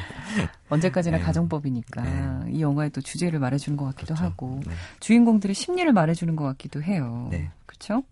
언제까지나 0.70 1.18
네. 1.18 1.24
가정법이니까. 1.24 2.02
네. 2.02 2.52
이 2.52 2.62
영화의 2.62 2.90
또 2.90 3.00
주제를 3.00 3.40
말해주는 3.40 3.78
것 3.78 3.86
같기도 3.86 4.16
그렇죠. 4.16 4.24
하고. 4.24 4.60
네. 4.66 4.74
주인공들의 5.00 5.54
심리를 5.54 5.92
말해주는 5.94 6.36
것 6.36 6.46
같기도 6.46 6.82
해요. 6.82 7.28
네. 7.30 7.52
그렇죠? 7.68 8.04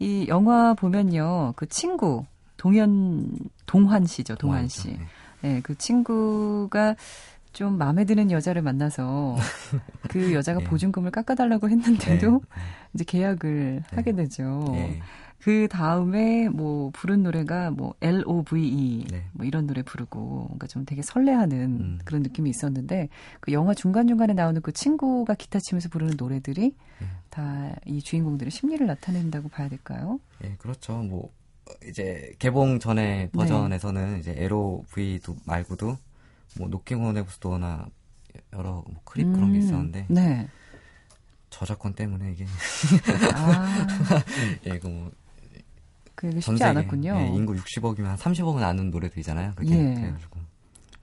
이 0.00 0.26
영화 0.28 0.74
보면요. 0.74 1.52
그 1.54 1.68
친구, 1.68 2.26
동현 2.56 3.28
동환 3.66 4.04
씨죠, 4.04 4.34
동환 4.34 4.66
씨. 4.66 4.88
네. 4.88 5.06
네, 5.42 5.60
그 5.62 5.76
친구가 5.76 6.96
좀 7.52 7.76
마음에 7.76 8.04
드는 8.04 8.30
여자를 8.30 8.62
만나서 8.62 9.36
그 10.08 10.32
여자가 10.32 10.60
네. 10.60 10.64
보증금을 10.64 11.10
깎아달라고 11.10 11.68
했는데도 11.68 12.30
네. 12.30 12.60
이제 12.94 13.04
계약을 13.04 13.82
네. 13.90 13.96
하게 13.96 14.12
되죠. 14.12 14.64
네. 14.72 15.00
그 15.38 15.66
다음에 15.68 16.48
뭐 16.48 16.90
부른 16.92 17.24
노래가 17.24 17.72
뭐 17.72 17.94
L.O.V.E 18.00 19.06
네. 19.10 19.24
뭐 19.32 19.44
이런 19.44 19.66
노래 19.66 19.82
부르고 19.82 20.46
뭔가 20.48 20.68
좀 20.68 20.84
되게 20.84 21.02
설레하는 21.02 21.58
음. 21.58 21.98
그런 22.04 22.22
느낌이 22.22 22.48
있었는데 22.48 23.08
그 23.40 23.52
영화 23.52 23.74
중간 23.74 24.06
중간에 24.06 24.34
나오는 24.34 24.62
그 24.62 24.72
친구가 24.72 25.34
기타 25.34 25.58
치면서 25.58 25.88
부르는 25.88 26.14
노래들이 26.16 26.76
네. 27.00 27.06
다이 27.30 28.00
주인공들의 28.02 28.52
심리를 28.52 28.86
나타낸다고 28.86 29.48
봐야 29.48 29.68
될까요? 29.68 30.20
예, 30.44 30.54
그렇죠. 30.58 30.98
뭐 30.98 31.32
이제 31.88 32.34
개봉 32.38 32.78
전에 32.78 33.02
네. 33.02 33.30
버전에서는 33.32 34.14
네. 34.14 34.18
이제 34.20 34.34
LOVE도 34.36 35.36
말고도 35.44 35.96
뭐 36.58 36.68
Knockin' 36.68 37.04
on 37.04 37.16
Heaven's 37.16 37.56
Door나 37.56 37.86
여러 38.52 38.84
뭐 38.86 39.00
Creep 39.04 39.26
음, 39.26 39.32
그런 39.32 39.52
게 39.52 39.58
음. 39.58 39.62
있었는데 39.62 40.06
네. 40.08 40.48
저작권 41.50 41.94
때문에 41.94 42.32
이게 42.32 42.46
아. 43.34 43.86
예, 44.66 44.76
이거 44.76 44.88
뭐 44.88 45.10
그게 46.14 46.40
쉽지 46.40 46.62
않았군요. 46.62 47.16
예, 47.18 47.26
인구 47.28 47.54
60억이면 47.54 48.04
한 48.04 48.16
30억은 48.16 48.62
아는 48.62 48.90
노래들이잖아요. 48.90 49.52
그게 49.56 49.74
예. 49.74 49.94
그래가지고 49.94 50.40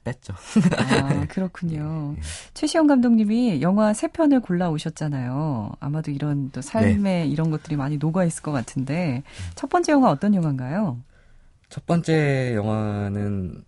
뺐죠. 0.03 0.33
아, 0.77 1.25
그렇군요. 1.29 2.13
예, 2.15 2.19
예. 2.19 2.23
최시형 2.53 2.87
감독님이 2.87 3.61
영화 3.61 3.93
세 3.93 4.07
편을 4.07 4.39
골라 4.41 4.69
오셨잖아요. 4.69 5.71
아마도 5.79 6.11
이런 6.11 6.49
또 6.51 6.61
삶에 6.61 6.97
네. 6.97 7.27
이런 7.27 7.51
것들이 7.51 7.75
많이 7.75 7.97
녹아 7.97 8.23
있을 8.25 8.41
것 8.41 8.51
같은데 8.51 9.23
첫 9.55 9.69
번째 9.69 9.91
영화 9.91 10.09
어떤 10.09 10.33
영화인가요? 10.33 10.97
첫 11.69 11.85
번째 11.85 12.53
영화는 12.55 13.63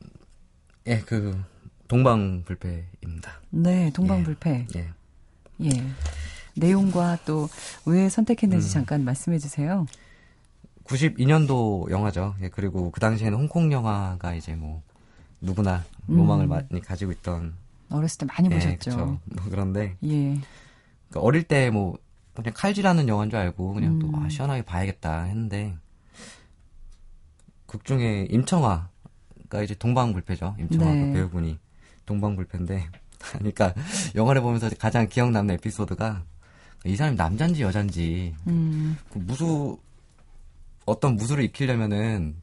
예, 0.88 1.00
그 1.02 1.39
동방불패입니다. 1.88 3.32
네, 3.52 3.91
동방불패. 3.94 4.67
예. 4.76 4.80
예. 5.62 5.70
예. 5.70 5.84
내용과 6.56 7.20
또 7.26 7.48
왜 7.86 8.10
선택했는지 8.10 8.67
음. 8.67 8.72
잠깐 8.72 9.04
말씀해 9.04 9.38
주세요. 9.39 9.86
92년도 10.86 11.89
영화죠. 11.89 12.36
예, 12.41 12.50
그리고 12.50 12.91
그 12.91 13.00
당시에는 13.00 13.38
홍콩 13.38 13.72
영화가 13.72 14.34
이제 14.36 14.56
뭐 14.56 14.82
누구나 15.42 15.84
로망을 16.08 16.46
음. 16.46 16.50
많이 16.50 16.82
가지고 16.82 17.12
있던 17.12 17.54
어렸을 17.90 18.20
때 18.20 18.26
많이 18.26 18.50
예, 18.52 18.56
보셨죠. 18.56 18.98
뭐 18.98 19.20
그런데 19.50 19.98
예. 20.04 20.40
그러니까 21.10 21.20
어릴 21.20 21.44
때 21.44 21.70
뭐 21.72 21.98
그냥 22.34 22.54
칼질하는 22.56 23.08
영화인 23.08 23.30
줄 23.30 23.40
알고 23.40 23.74
그냥 23.74 23.94
음. 23.94 24.00
또 24.00 24.12
아, 24.18 24.30
시원하게 24.30 24.62
봐야겠다 24.64 25.24
했는데 25.24 25.76
극 27.66 27.86
중에 27.86 28.28
임청아가 28.30 29.62
이제 29.64 29.76
동방불패죠. 29.76 30.56
임청아 30.60 30.94
네. 30.94 31.08
그 31.08 31.14
배우분이 31.14 31.60
동방불패인데 32.06 32.88
그러니까 33.34 33.74
영화를 34.16 34.42
보면서 34.42 34.70
가장 34.80 35.08
기억 35.08 35.32
남는 35.32 35.56
에피소드가 35.56 36.24
이 36.86 36.96
사람이 36.96 37.16
남잔지 37.16 37.62
여잔지 37.62 38.34
음. 38.48 38.98
그 39.12 39.20
무수 39.20 39.78
어떤 40.86 41.16
무술을 41.16 41.44
익히려면은 41.44 42.36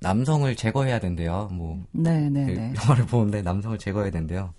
남성을 0.00 0.54
제거해야 0.56 0.98
된대요. 0.98 1.48
뭐 1.52 1.84
네네네. 1.92 2.46
네, 2.46 2.54
그 2.54 2.58
네. 2.60 2.74
영화를 2.82 3.06
보는데 3.06 3.42
남성을 3.42 3.78
제거해야 3.78 4.10
된대요. 4.10 4.52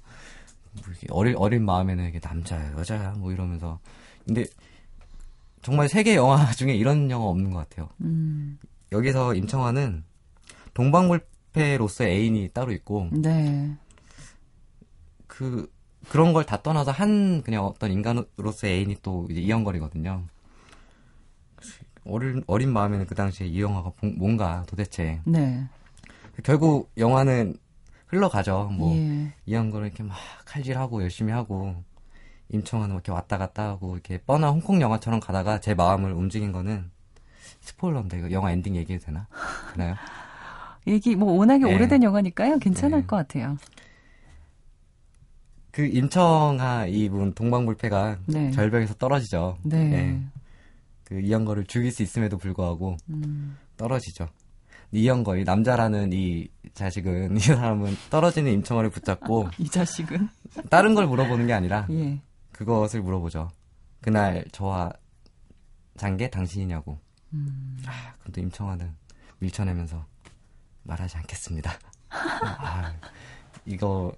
뭐 0.73 0.83
어린 1.09 1.35
어린 1.37 1.65
마음에는 1.65 2.07
이게 2.09 2.19
남자야 2.23 2.73
여자야 2.73 3.11
뭐 3.17 3.31
이러면서 3.31 3.79
근데 4.25 4.45
정말 5.61 5.89
세계 5.89 6.15
영화 6.15 6.49
중에 6.53 6.73
이런 6.75 7.09
영화 7.11 7.25
없는 7.27 7.51
것 7.51 7.67
같아요. 7.69 7.89
음. 8.01 8.57
여기서 8.91 9.35
임청완은 9.35 10.03
동방불패로서의 10.73 12.11
애인이 12.11 12.49
따로 12.53 12.71
있고 12.71 13.09
네. 13.11 13.75
그 15.27 15.71
그런 16.09 16.33
걸 16.33 16.43
다 16.45 16.61
떠나서 16.61 16.91
한 16.91 17.41
그냥 17.43 17.65
어떤 17.65 17.91
인간으로서의 17.91 18.73
애인이 18.79 18.97
또 19.01 19.27
이제 19.29 19.39
이영걸이거든요. 19.41 20.23
어린, 22.05 22.43
어린 22.47 22.71
마음에는 22.71 23.05
그 23.05 23.15
당시에 23.15 23.47
이 23.47 23.61
영화가 23.61 23.91
뭔가 24.17 24.63
도대체. 24.67 25.21
네. 25.25 25.63
결국 26.43 26.91
영화는 26.97 27.55
흘러가죠. 28.07 28.69
뭐, 28.73 28.95
예. 28.95 29.33
이영걸은 29.45 29.87
이렇게 29.87 30.03
막 30.03 30.17
칼질하고 30.45 31.01
열심히 31.01 31.31
하고, 31.31 31.75
임청완은 32.49 32.95
이렇게 32.95 33.11
왔다 33.11 33.37
갔다 33.37 33.69
하고, 33.69 33.93
이렇게 33.93 34.17
뻔한 34.17 34.51
홍콩 34.51 34.81
영화처럼 34.81 35.19
가다가 35.19 35.59
제 35.59 35.73
마음을 35.73 36.11
움직인 36.11 36.51
거는, 36.51 36.91
스포일러인데, 37.61 38.19
이거 38.19 38.31
영화 38.31 38.51
엔딩 38.51 38.75
얘기해도 38.75 39.05
되나? 39.05 39.27
되나요? 39.73 39.95
얘기, 40.87 41.15
뭐, 41.15 41.33
워낙에 41.33 41.63
네. 41.63 41.73
오래된 41.73 42.03
영화니까요. 42.03 42.59
괜찮을 42.59 43.01
네. 43.01 43.07
것 43.07 43.15
같아요. 43.15 43.57
그 45.71 45.85
임청아 45.85 46.87
이분 46.87 47.33
동방불패가 47.33 48.17
네. 48.25 48.51
절벽에서 48.51 48.93
떨어지죠. 48.95 49.57
네. 49.63 50.21
네. 51.11 51.15
그 51.15 51.19
이영거를 51.19 51.65
죽일 51.65 51.91
수 51.91 52.03
있음에도 52.03 52.37
불구하고 52.37 52.95
음. 53.09 53.57
떨어지죠. 53.75 54.29
이영거 54.93 55.37
이 55.37 55.43
남자라는 55.43 56.11
이 56.13 56.47
자식은 56.73 57.35
이 57.37 57.39
사람은 57.39 57.95
떨어지는 58.09 58.51
임청아를 58.53 58.89
붙잡고 58.89 59.49
이 59.57 59.69
자식은 59.69 60.29
다른 60.69 60.95
걸 60.95 61.07
물어보는 61.07 61.47
게 61.47 61.53
아니라 61.53 61.85
예. 61.91 62.21
그것을 62.53 63.01
물어보죠. 63.01 63.51
그날 63.99 64.45
저와 64.51 64.91
잔게 65.97 66.29
당신이냐고. 66.29 66.97
음. 67.33 67.77
아, 67.85 68.13
그럼 68.19 68.31
또 68.33 68.41
임청아는 68.41 68.95
밀쳐내면서 69.39 70.05
말하지 70.83 71.17
않겠습니다. 71.17 71.71
아, 72.09 72.93
이거 73.65 74.13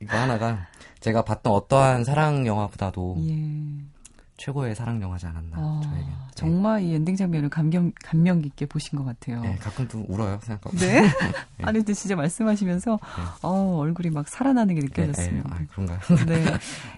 이거 0.00 0.16
하나가 0.16 0.66
제가 1.00 1.22
봤던 1.22 1.52
어떠한 1.52 2.04
사랑 2.04 2.46
영화보다도 2.46 3.16
예. 3.28 3.93
최고의 4.36 4.74
사랑 4.74 5.00
영화지 5.00 5.26
않았나 5.26 5.56
아, 5.56 5.80
저에게. 5.84 6.04
네. 6.06 6.12
정말 6.34 6.82
이 6.82 6.92
엔딩 6.94 7.14
장면을 7.14 7.48
감경 7.48 7.92
감명 8.02 8.42
깊게 8.42 8.66
보신 8.66 8.98
것 8.98 9.04
같아요. 9.04 9.40
네, 9.40 9.54
가끔 9.56 9.86
또 9.86 10.04
울어요 10.08 10.38
생각하고. 10.42 10.76
네. 10.78 11.02
네. 11.02 11.08
아니 11.62 11.78
근데 11.78 11.94
진짜 11.94 12.16
말씀하시면서 12.16 12.92
네. 12.92 13.22
어, 13.42 13.76
얼굴이 13.78 14.10
막 14.10 14.28
살아나는 14.28 14.74
게 14.74 14.80
느껴졌어요. 14.80 15.42
아, 15.48 15.58
그런가요? 15.70 15.98
네. 16.26 16.44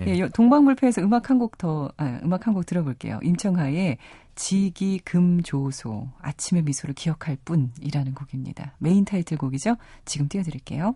네. 0.04 0.18
예, 0.18 0.28
동방불패에서 0.28 1.02
음악 1.02 1.28
한 1.30 1.38
곡 1.38 1.58
더, 1.58 1.92
아, 1.98 2.20
음악 2.22 2.46
한 2.46 2.54
곡 2.54 2.64
들어볼게요. 2.64 3.20
임청하의 3.22 3.98
지기 4.34 4.98
금조소 5.00 6.08
아침의 6.22 6.62
미소를 6.64 6.94
기억할 6.94 7.36
뿐이라는 7.44 8.14
곡입니다. 8.14 8.74
메인 8.78 9.04
타이틀곡이죠. 9.04 9.76
지금 10.06 10.28
띄워드릴게요. 10.28 10.94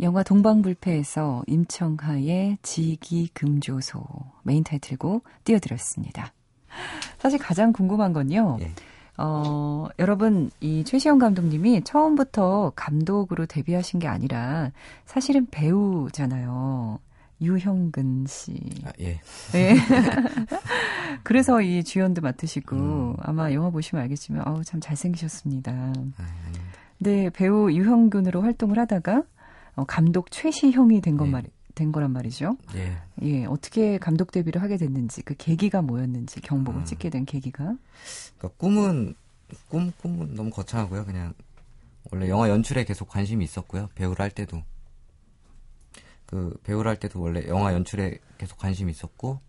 영화 0.00 0.22
동방불패에서 0.22 1.44
임청하의 1.46 2.58
지기금조소 2.62 4.02
메인 4.42 4.64
타이틀곡 4.64 5.24
띄워드렸습니다. 5.44 6.32
사실 7.18 7.38
가장 7.38 7.72
궁금한 7.72 8.12
건요. 8.12 8.58
예. 8.60 8.72
어, 9.16 9.86
여러분, 10.00 10.50
이 10.60 10.82
최시영 10.82 11.18
감독님이 11.18 11.82
처음부터 11.84 12.72
감독으로 12.74 13.46
데뷔하신 13.46 14.00
게 14.00 14.08
아니라 14.08 14.72
사실은 15.04 15.46
배우잖아요. 15.50 16.98
유형근 17.40 18.26
씨. 18.26 18.54
아, 18.84 18.92
예. 19.00 19.20
네. 19.52 19.76
그래서 21.22 21.60
이 21.60 21.84
주연도 21.84 22.20
맡으시고 22.22 22.76
음. 22.76 23.16
아마 23.20 23.52
영화 23.52 23.70
보시면 23.70 24.02
알겠지만 24.02 24.46
어우 24.48 24.64
참 24.64 24.80
잘생기셨습니다. 24.80 25.72
아, 25.72 26.32
네, 26.98 27.30
배우 27.30 27.70
유형근으로 27.70 28.42
활동을 28.42 28.78
하다가 28.78 29.18
어, 29.18 29.24
감독 29.86 30.30
최시형이 30.30 31.00
된건 31.00 31.28
네. 31.28 31.32
말, 31.32 31.44
된 31.74 31.90
거란 31.90 32.12
말이죠. 32.12 32.56
예. 32.76 32.96
예. 33.22 33.44
어떻게 33.46 33.98
감독 33.98 34.30
데뷔를 34.30 34.62
하게 34.62 34.76
됐는지, 34.76 35.22
그 35.22 35.34
계기가 35.36 35.82
뭐였는지, 35.82 36.40
경복을 36.40 36.82
음. 36.82 36.84
찍게 36.84 37.10
된 37.10 37.24
계기가. 37.24 37.76
그러니까 38.38 38.58
꿈은, 38.58 39.14
꿈, 39.68 39.92
꿈은 40.00 40.34
너무 40.34 40.50
거창하고요. 40.50 41.04
그냥, 41.04 41.34
원래 42.12 42.28
영화 42.28 42.48
연출에 42.48 42.84
계속 42.84 43.08
관심이 43.08 43.44
있었고요. 43.44 43.88
배우를 43.94 44.20
할 44.22 44.30
때도. 44.30 44.62
그, 46.26 46.56
배우를 46.62 46.88
할 46.88 46.96
때도 46.96 47.20
원래 47.20 47.46
영화 47.48 47.72
연출에 47.72 48.18
계속 48.38 48.58
관심이 48.58 48.92
있었고, 48.92 49.40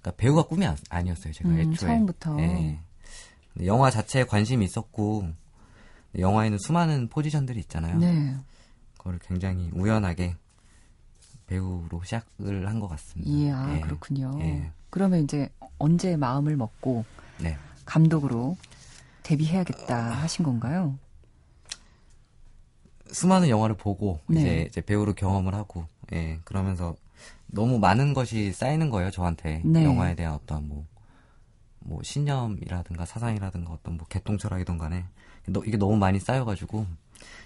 그러니까 0.00 0.16
배우가 0.16 0.44
꿈이 0.44 0.66
아, 0.66 1.02
니었어요 1.02 1.32
제가 1.32 1.50
음, 1.50 1.58
애초에. 1.58 1.88
처음부터. 1.88 2.40
예. 2.40 2.78
영화 3.64 3.90
자체에 3.90 4.24
관심이 4.24 4.64
있었고, 4.64 5.28
영화에는 6.18 6.58
수많은 6.58 7.08
포지션들이 7.08 7.60
있잖아요. 7.60 7.98
네. 7.98 8.36
그걸 9.00 9.18
굉장히 9.18 9.70
우연하게 9.72 10.36
배우로 11.46 12.02
시작을 12.04 12.68
한 12.68 12.78
것 12.80 12.88
같습니다. 12.88 13.32
예, 13.32 13.50
아, 13.50 13.76
예. 13.76 13.80
그렇군요. 13.80 14.38
예. 14.40 14.70
그러면 14.90 15.24
이제 15.24 15.48
언제 15.78 16.16
마음을 16.16 16.54
먹고 16.56 17.06
네. 17.40 17.56
감독으로 17.86 18.58
데뷔해야겠다 19.22 20.10
하신 20.10 20.44
건가요? 20.44 20.98
수많은 23.10 23.48
영화를 23.48 23.74
보고 23.76 24.20
네. 24.26 24.38
이제, 24.40 24.66
이제 24.68 24.80
배우로 24.82 25.14
경험을 25.14 25.54
하고 25.54 25.86
예 26.12 26.38
그러면서 26.44 26.94
너무 27.46 27.78
많은 27.78 28.12
것이 28.14 28.52
쌓이는 28.52 28.90
거예요 28.90 29.10
저한테 29.10 29.62
네. 29.64 29.84
영화에 29.84 30.14
대한 30.14 30.34
어떤 30.34 30.68
뭐, 30.68 30.86
뭐 31.80 32.02
신념이라든가 32.02 33.06
사상이라든가 33.06 33.72
어떤 33.72 33.96
뭐 33.96 34.06
개똥철학이든 34.08 34.76
간에 34.78 35.06
이게 35.66 35.76
너무 35.78 35.96
많이 35.96 36.20
쌓여가지고 36.20 36.86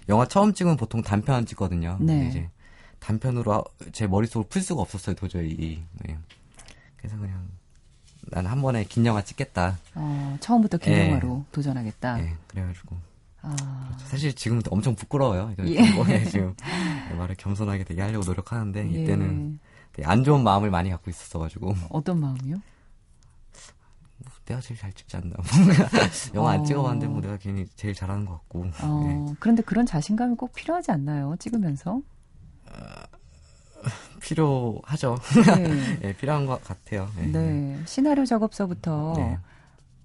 영화 0.09 0.25
처음 0.27 0.53
찍으면 0.53 0.77
보통 0.77 1.01
단편 1.01 1.45
찍거든요. 1.45 1.97
네. 1.99 2.27
이제 2.27 2.49
단편으로 2.99 3.63
제 3.91 4.07
머릿속을 4.07 4.47
풀 4.49 4.61
수가 4.61 4.81
없었어요, 4.81 5.15
도저히. 5.15 5.83
네. 6.03 6.17
그래서 6.97 7.17
그냥 7.17 7.47
난 8.31 8.45
한 8.47 8.61
번에 8.61 8.83
긴 8.85 9.05
영화 9.05 9.21
찍겠다. 9.23 9.77
어, 9.93 10.37
처음부터 10.39 10.77
긴 10.77 10.93
네. 10.93 11.07
영화로 11.09 11.45
도전하겠다. 11.51 12.17
네, 12.17 12.33
그래가지고. 12.47 12.97
아. 13.43 13.55
그렇죠. 13.89 14.05
사실 14.07 14.33
지금 14.33 14.59
엄청 14.71 14.95
부끄러워요. 14.95 15.53
예. 15.59 16.25
지금 16.25 16.55
말을 17.15 17.35
겸손하게 17.37 17.83
되게 17.83 18.01
하려고 18.01 18.25
노력하는데 18.25 18.91
예. 18.91 19.03
이때는 19.03 19.59
되게 19.93 20.07
안 20.07 20.23
좋은 20.23 20.43
마음을 20.43 20.71
많이 20.71 20.89
갖고 20.89 21.11
있었어가지고. 21.11 21.75
어떤 21.89 22.19
마음이요? 22.19 22.57
내가 24.45 24.61
제일 24.61 24.79
잘 24.79 24.93
찍지 24.93 25.17
않나. 25.17 25.35
영화 26.35 26.51
안 26.51 26.59
어. 26.61 26.63
찍어봤는데 26.63 27.07
뭐 27.07 27.21
내가 27.21 27.37
괜히 27.37 27.65
제일 27.75 27.93
잘하는 27.93 28.25
것 28.25 28.33
같고. 28.33 28.65
어. 28.81 29.03
네. 29.03 29.35
그런데 29.39 29.63
그런 29.63 29.85
자신감이 29.85 30.35
꼭 30.35 30.53
필요하지 30.53 30.91
않나요? 30.91 31.35
찍으면서? 31.39 31.95
어, 31.95 32.71
필요하죠. 34.21 35.17
네. 35.57 35.97
네. 35.99 36.13
필요한 36.17 36.45
것 36.45 36.63
같아요. 36.63 37.09
네. 37.17 37.27
네. 37.27 37.81
시나리오 37.85 38.25
작업서부터 38.25 39.13
네. 39.17 39.39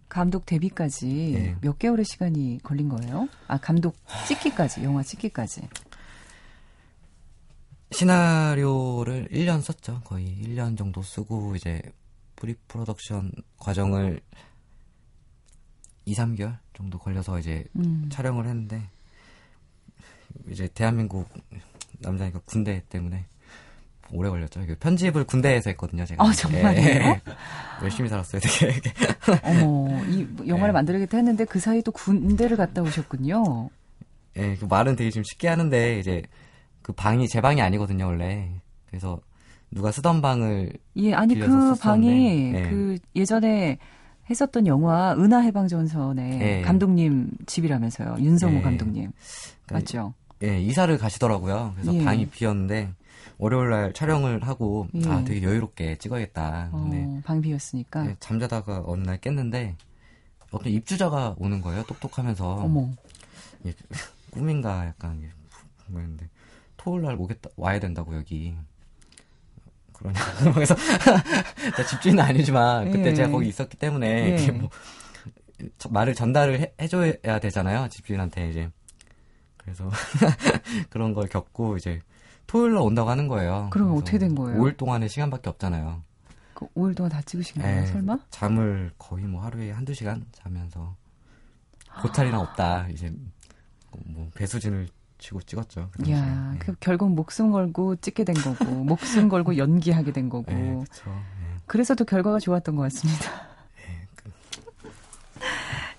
감독 0.09 0.47
데뷔까지 0.47 1.07
네. 1.07 1.57
몇 1.61 1.79
개월의 1.79 2.05
시간이 2.05 2.61
걸린 2.63 2.89
거예요? 2.89 3.29
아, 3.47 3.59
감독 3.59 3.95
찍기까지, 4.27 4.83
영화 4.85 5.03
찍기까지. 5.03 5.69
시나리오를 7.93 9.29
1년 9.31 9.61
썼죠. 9.61 10.01
거의 10.05 10.37
1년 10.43 10.79
정도 10.79 11.03
쓰고 11.03 11.57
이제 11.57 11.83
pre-production 12.41 13.31
과정을 13.59 14.21
2, 16.07 16.15
3개월 16.15 16.59
정도 16.73 16.99
걸려서 16.99 17.39
이제 17.39 17.65
음. 17.77 18.09
촬영을 18.11 18.47
했는데 18.47 18.83
이제 20.49 20.67
대한민국 20.75 21.29
남자니까 21.99 22.41
군대 22.47 22.83
때문에 22.89 23.27
오래 24.13 24.29
걸렸죠. 24.29 24.61
편집을 24.81 25.25
군대에서 25.25 25.71
했거든요, 25.71 26.05
제가. 26.05 26.25
아, 26.25 26.33
정말요? 26.33 26.81
예, 26.81 27.21
열심히 27.83 28.09
살았어요, 28.09 28.41
되게. 28.41 28.81
어머, 29.45 30.05
이 30.07 30.27
영화를 30.49 30.71
예. 30.71 30.73
만들겠다 30.73 31.19
했는데 31.19 31.45
그 31.45 31.61
사이 31.61 31.81
또 31.83 31.93
군대를 31.93 32.57
갔다 32.57 32.83
오셨군요. 32.83 33.71
예, 34.37 34.57
그 34.57 34.65
말은 34.65 34.97
되게 34.97 35.11
좀 35.11 35.23
쉽게 35.23 35.47
하는데 35.47 35.99
이제 36.01 36.23
그 36.83 36.93
방이 36.93 37.29
제 37.29 37.41
방이 37.41 37.61
아니거든요, 37.61 38.07
원래. 38.07 38.61
그래서 38.87 39.21
누가 39.71 39.93
쓰던 39.93 40.21
방을 40.21 40.73
예 40.97 41.15
아니 41.15 41.35
그 41.35 41.75
방이 41.77 42.53
네. 42.53 42.71
그 42.71 42.99
예전에 43.15 43.79
했었던 44.29 44.67
영화 44.67 45.15
은하 45.15 45.41
해방 45.41 45.69
전선의 45.69 46.39
네. 46.39 46.63
감독님 46.63 47.31
집이라면서요 47.47 48.17
윤성호 48.19 48.57
네. 48.57 48.63
감독님 48.63 49.13
그러니까, 49.67 49.75
맞죠? 49.75 50.15
예 50.43 50.61
이사를 50.61 50.97
가시더라고요. 50.97 51.75
그래서 51.75 51.95
예. 51.95 52.05
방이 52.05 52.27
비었는데 52.27 52.95
월요일 53.39 53.71
날 53.71 53.93
촬영을 53.93 54.43
하고 54.43 54.89
예. 54.95 55.09
아 55.09 55.25
되게 55.25 55.43
여유롭게 55.43 55.97
찍어야겠다. 55.99 56.71
어, 56.73 56.89
네. 56.91 57.21
방이 57.25 57.41
비었으니까 57.41 58.05
네, 58.05 58.17
잠자다가 58.21 58.83
어느 58.87 59.03
날 59.03 59.19
깼는데 59.19 59.77
어떤 60.51 60.73
입주자가 60.73 61.35
오는 61.39 61.61
거예요. 61.61 61.85
똑똑하면서 61.85 62.55
어머 62.55 62.89
예, 63.67 63.75
꿈인가 64.31 64.87
약간 64.87 65.23
그랬는데 65.93 66.29
토요일 66.77 67.03
날 67.03 67.17
오겠다 67.19 67.51
와야 67.57 67.79
된다고 67.79 68.17
여기 68.17 68.55
그러냐. 70.01 70.19
그래서 70.55 70.75
집주인은 71.89 72.23
아니지만 72.23 72.91
그때 72.91 73.11
예. 73.11 73.15
제가 73.15 73.31
거기 73.31 73.49
있었기 73.49 73.77
때문에 73.77 74.39
예. 74.39 74.51
뭐 74.51 74.71
말을 75.91 76.15
전달을 76.15 76.61
해, 76.61 76.73
해줘야 76.81 77.39
되잖아요. 77.39 77.89
집주인한테 77.89 78.49
이제. 78.51 78.71
그래서 79.59 79.91
그런 80.89 81.13
걸 81.13 81.29
겪고 81.29 81.77
이제 81.77 82.01
토요일 82.47 82.73
날 82.73 82.83
온다고 82.83 83.11
하는 83.11 83.29
거예요. 83.29 83.69
그럼 83.71 83.95
어떻게 83.97 84.19
된 84.19 84.35
거예요? 84.35 84.59
5일 84.59 84.77
동안의 84.77 85.09
시간밖에 85.09 85.51
없잖아요. 85.51 86.03
그 86.55 86.67
5일 86.75 86.97
동안 86.97 87.11
다 87.11 87.21
찍으신 87.23 87.61
거예요, 87.61 87.81
네, 87.83 87.87
설마? 87.87 88.19
잠을 88.31 88.91
거의 88.99 89.27
뭐 89.27 89.43
하루에 89.43 89.71
한두 89.71 89.93
시간 89.95 90.27
자면서 90.33 90.97
고찰이나 92.01 92.41
없다. 92.41 92.89
이제 92.89 93.13
뭐 94.07 94.31
배수진을 94.35 94.89
치고 95.21 95.43
찍었죠. 95.43 95.91
그 95.93 96.11
야, 96.11 96.51
네. 96.53 96.59
그 96.59 96.75
결국 96.81 97.13
목숨 97.15 97.53
걸고 97.53 97.97
찍게 97.97 98.25
된 98.25 98.35
거고, 98.35 98.65
목숨 98.65 99.29
걸고 99.29 99.57
연기하게 99.57 100.13
된 100.13 100.29
거고. 100.29 100.51
네, 100.51 100.75
그렇죠. 100.75 101.11
네. 101.11 101.41
그래서 101.67 101.95
또 101.95 102.05
결과가 102.05 102.41
좋았던 102.41 102.75
것 102.75 102.83
같습니다. 102.83 103.49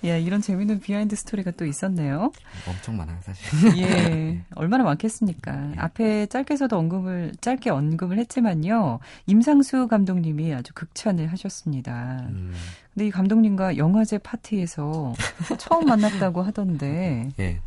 예, 0.04 0.20
이런 0.20 0.42
재밌는 0.42 0.82
behind 0.82 1.16
story가 1.16 1.52
또 1.52 1.66
있었네요. 1.66 2.32
엄청 2.68 2.98
많아요, 2.98 3.18
사실. 3.22 3.78
예, 3.80 4.44
얼마나 4.56 4.84
많겠습니까? 4.84 5.72
예. 5.72 5.76
앞에 5.78 6.26
짧게서도 6.26 6.78
언급을, 6.78 7.34
짧게 7.40 7.70
언급을 7.70 8.18
했지만요. 8.18 9.00
임상수 9.28 9.88
감독님이 9.88 10.54
아주 10.54 10.74
극찬을 10.74 11.28
하셨습니다. 11.28 12.26
음. 12.30 12.54
근데 12.94 13.08
이 13.08 13.12
감독님과 13.12 13.78
영화제 13.78 14.18
파티에서 14.18 15.14
처음 15.58 15.86
만났다고 15.86 16.42
하던데. 16.42 17.30
예. 17.40 17.62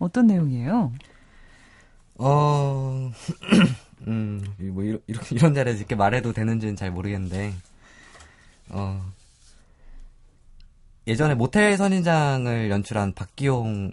어떤 0.00 0.26
내용이에요? 0.26 0.92
어, 2.16 3.12
음, 4.08 4.44
뭐, 4.58 4.82
이런, 4.82 5.00
이런 5.30 5.54
자리에서 5.54 5.78
이렇게 5.78 5.94
말해도 5.94 6.32
되는지는 6.32 6.74
잘 6.74 6.90
모르겠는데, 6.90 7.54
어, 8.70 9.00
예전에 11.06 11.34
모텔 11.34 11.76
선인장을 11.76 12.70
연출한 12.70 13.14
박기용 13.14 13.92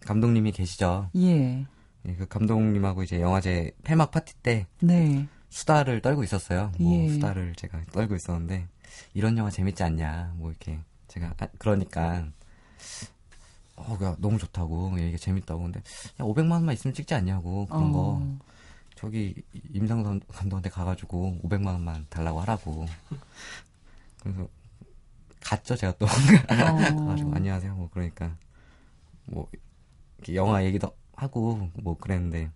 감독님이 0.00 0.52
계시죠. 0.52 1.10
예. 1.16 1.64
예. 2.06 2.14
그 2.16 2.26
감독님하고 2.26 3.02
이제 3.04 3.20
영화제 3.20 3.72
폐막 3.84 4.10
파티 4.10 4.34
때 4.42 4.66
네. 4.80 5.26
수다를 5.48 6.00
떨고 6.00 6.24
있었어요. 6.24 6.72
뭐 6.78 7.04
예. 7.04 7.08
수다를 7.08 7.54
제가 7.56 7.80
떨고 7.92 8.16
있었는데 8.16 8.66
이런 9.14 9.38
영화 9.38 9.50
재밌지 9.50 9.82
않냐. 9.82 10.34
뭐 10.36 10.50
이렇게 10.50 10.78
제가 11.08 11.34
아, 11.38 11.46
그러니까 11.58 12.26
어, 13.86 13.98
야, 14.02 14.16
너무 14.18 14.38
좋다고. 14.38 14.96
이게 14.98 15.16
재밌다고. 15.16 15.62
근데 15.62 15.80
야 15.80 16.24
500만 16.24 16.52
원만 16.52 16.74
있으면 16.74 16.94
찍지 16.94 17.14
않냐고. 17.14 17.66
그런 17.66 17.84
어. 17.84 17.92
거 17.92 18.22
저기 18.94 19.34
임상선 19.72 20.20
감독한테 20.28 20.70
가가지고 20.70 21.40
500만 21.42 21.66
원만 21.66 22.06
달라고 22.08 22.40
하라고. 22.42 22.86
그래서 24.22 24.48
갔죠 25.40 25.76
제가 25.76 25.94
또. 25.98 26.06
어. 26.06 27.06
가지고 27.06 27.34
안녕하세요. 27.34 27.74
뭐 27.74 27.88
그러니까 27.92 28.36
뭐 29.26 29.48
영화 30.32 30.64
얘기도 30.64 30.94
하고 31.14 31.68
뭐 31.74 31.96
그랬는데 31.96 32.50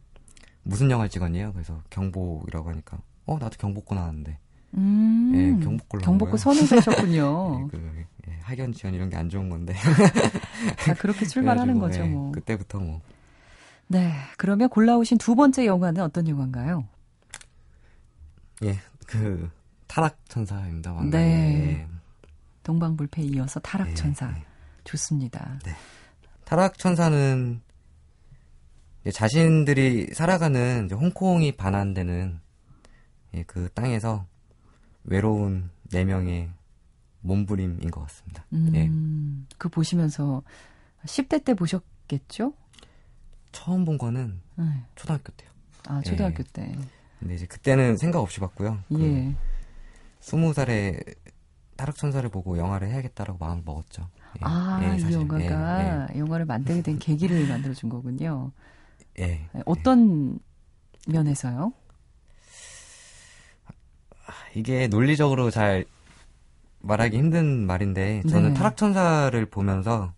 무슨 0.63 0.91
영화를 0.91 1.11
찍었니요? 1.11 1.53
그래서 1.53 1.83
경복이라고 1.91 2.71
하니까. 2.71 3.01
어 3.27 3.39
나도 3.39 3.57
경복고 3.59 3.95
나왔는데 3.95 4.39
음, 4.77 5.33
예, 5.35 5.65
경복고 5.65 5.99
경복고 5.99 6.37
선임되셨군요. 6.37 7.69
예, 7.73 7.77
그 7.77 8.05
예, 8.29 8.39
학연 8.43 8.73
지원 8.73 8.95
이런 8.95 9.09
게 9.09 9.17
안 9.17 9.29
좋은 9.29 9.49
건데. 9.49 9.75
아, 10.89 10.95
그렇게 10.95 11.25
출발하는 11.27 11.79
거죠, 11.79 12.03
예, 12.03 12.09
뭐. 12.09 12.33
그때부터 12.33 12.79
뭐. 12.79 13.01
네, 13.89 14.13
그러면 14.37 14.69
골라오신 14.69 15.19
두 15.19 15.35
번째 15.35 15.65
영화는 15.67 16.03
어떤 16.03 16.29
영화인가요? 16.29 16.87
예, 18.65 18.79
그 19.07 19.51
타락천사입니다. 19.87 20.93
왕가의. 20.93 21.25
네. 21.33 21.89
동방불패 22.63 23.23
이어서 23.23 23.61
타락천사. 23.61 24.27
네, 24.27 24.33
네. 24.35 24.45
좋습니다. 24.85 25.59
네. 25.65 25.73
타락천사는 26.45 27.61
자신들이 29.13 30.09
살아가는 30.15 30.89
홍콩이 30.91 31.53
반환되는 31.53 32.41
그 33.47 33.69
땅에서 33.75 34.27
외로운 35.07 35.71
네 35.91 36.05
명의 36.05 36.51
몸부림인 37.21 37.91
것 37.91 38.03
같습니다. 38.03 38.45
음, 38.53 38.73
예. 38.75 39.57
그 39.59 39.69
보시면서 39.69 40.43
10대 41.05 41.45
때 41.45 41.55
보셨겠죠? 41.55 42.53
처음 43.53 43.85
본 43.85 43.99
거는 43.99 44.41
네. 44.57 44.65
초등학교 44.95 45.33
때요. 45.33 45.51
아, 45.89 46.01
초등학교 46.03 46.41
예. 46.41 46.53
때. 46.53 46.79
근데 47.19 47.35
이제 47.35 47.47
그때는 47.47 47.97
생각 47.97 48.21
없이 48.21 48.41
봤고요. 48.41 48.79
그 48.89 49.03
예. 49.03 49.35
20살에 50.21 51.17
타락천사를 51.77 52.29
보고 52.31 52.59
영화를 52.59 52.89
해야겠다라고 52.89 53.39
마음을 53.39 53.63
먹었죠. 53.65 54.09
예, 54.37 54.41
아, 54.43 54.81
예, 54.83 54.97
이 54.97 55.13
영화가 55.13 56.09
예, 56.11 56.15
예. 56.15 56.19
영화를 56.19 56.47
만들게 56.47 56.83
된 56.83 56.99
계기를 56.99 57.47
만들어준 57.49 57.89
거군요. 57.89 58.53
예. 59.19 59.49
네, 59.53 59.63
어떤 59.65 60.39
면에서요? 61.07 61.73
이게 64.57 64.89
논리적으로 64.89 65.51
잘 65.51 65.85
말하기 66.81 67.15
힘든 67.19 67.67
말인데 67.67 68.23
저는 68.23 68.51
네. 68.51 68.55
타락천사를 68.55 69.45
보면서 69.51 70.15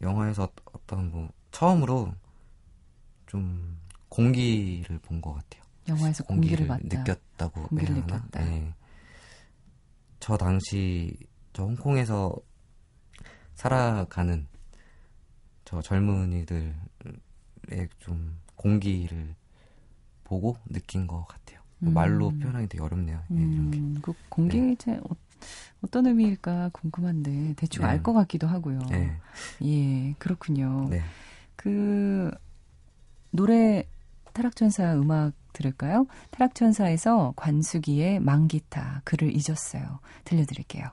영화에서 0.00 0.48
어떤 0.72 1.12
뭐 1.12 1.30
처음으로 1.52 2.12
좀 3.26 3.78
공기를 4.08 4.98
본 4.98 5.20
것 5.20 5.32
같아요. 5.34 5.62
영화에서 5.88 6.24
공기를, 6.24 6.66
공기를 6.66 6.98
느꼈다고 6.98 7.68
공기를 7.68 7.94
느꼈다. 7.94 8.40
네. 8.44 8.74
저 10.18 10.36
당시 10.36 11.16
저 11.52 11.62
홍콩에서 11.62 12.34
살아가는 13.54 14.48
저 15.64 15.80
젊은이들의 15.80 16.74
좀 18.00 18.40
공기를 18.56 19.36
보고 20.24 20.56
느낀 20.68 21.06
것 21.06 21.24
같아요. 21.28 21.61
음. 21.82 21.94
말로 21.94 22.30
표현하기 22.30 22.68
되게 22.68 22.82
어렵네요. 22.82 23.22
예, 23.30 23.34
음, 23.34 23.98
그 24.02 24.12
공기 24.28 24.60
네. 24.60 24.76
제 24.78 24.92
어, 24.92 25.86
떤 25.90 26.06
의미일까 26.06 26.70
궁금한데 26.72 27.54
대충 27.56 27.84
네. 27.84 27.90
알것 27.90 28.14
같기도 28.14 28.46
하고요. 28.46 28.78
네. 28.90 29.16
예, 29.64 30.14
그렇군요. 30.18 30.88
네. 30.88 31.02
그 31.56 32.30
노래 33.30 33.84
타락천사 34.32 34.94
음악 34.94 35.32
들을까요? 35.52 36.06
타락천사에서 36.30 37.34
관수기의 37.36 38.20
망기타 38.20 39.02
글을 39.04 39.34
잊었어요. 39.34 39.98
들려드릴게요. 40.24 40.90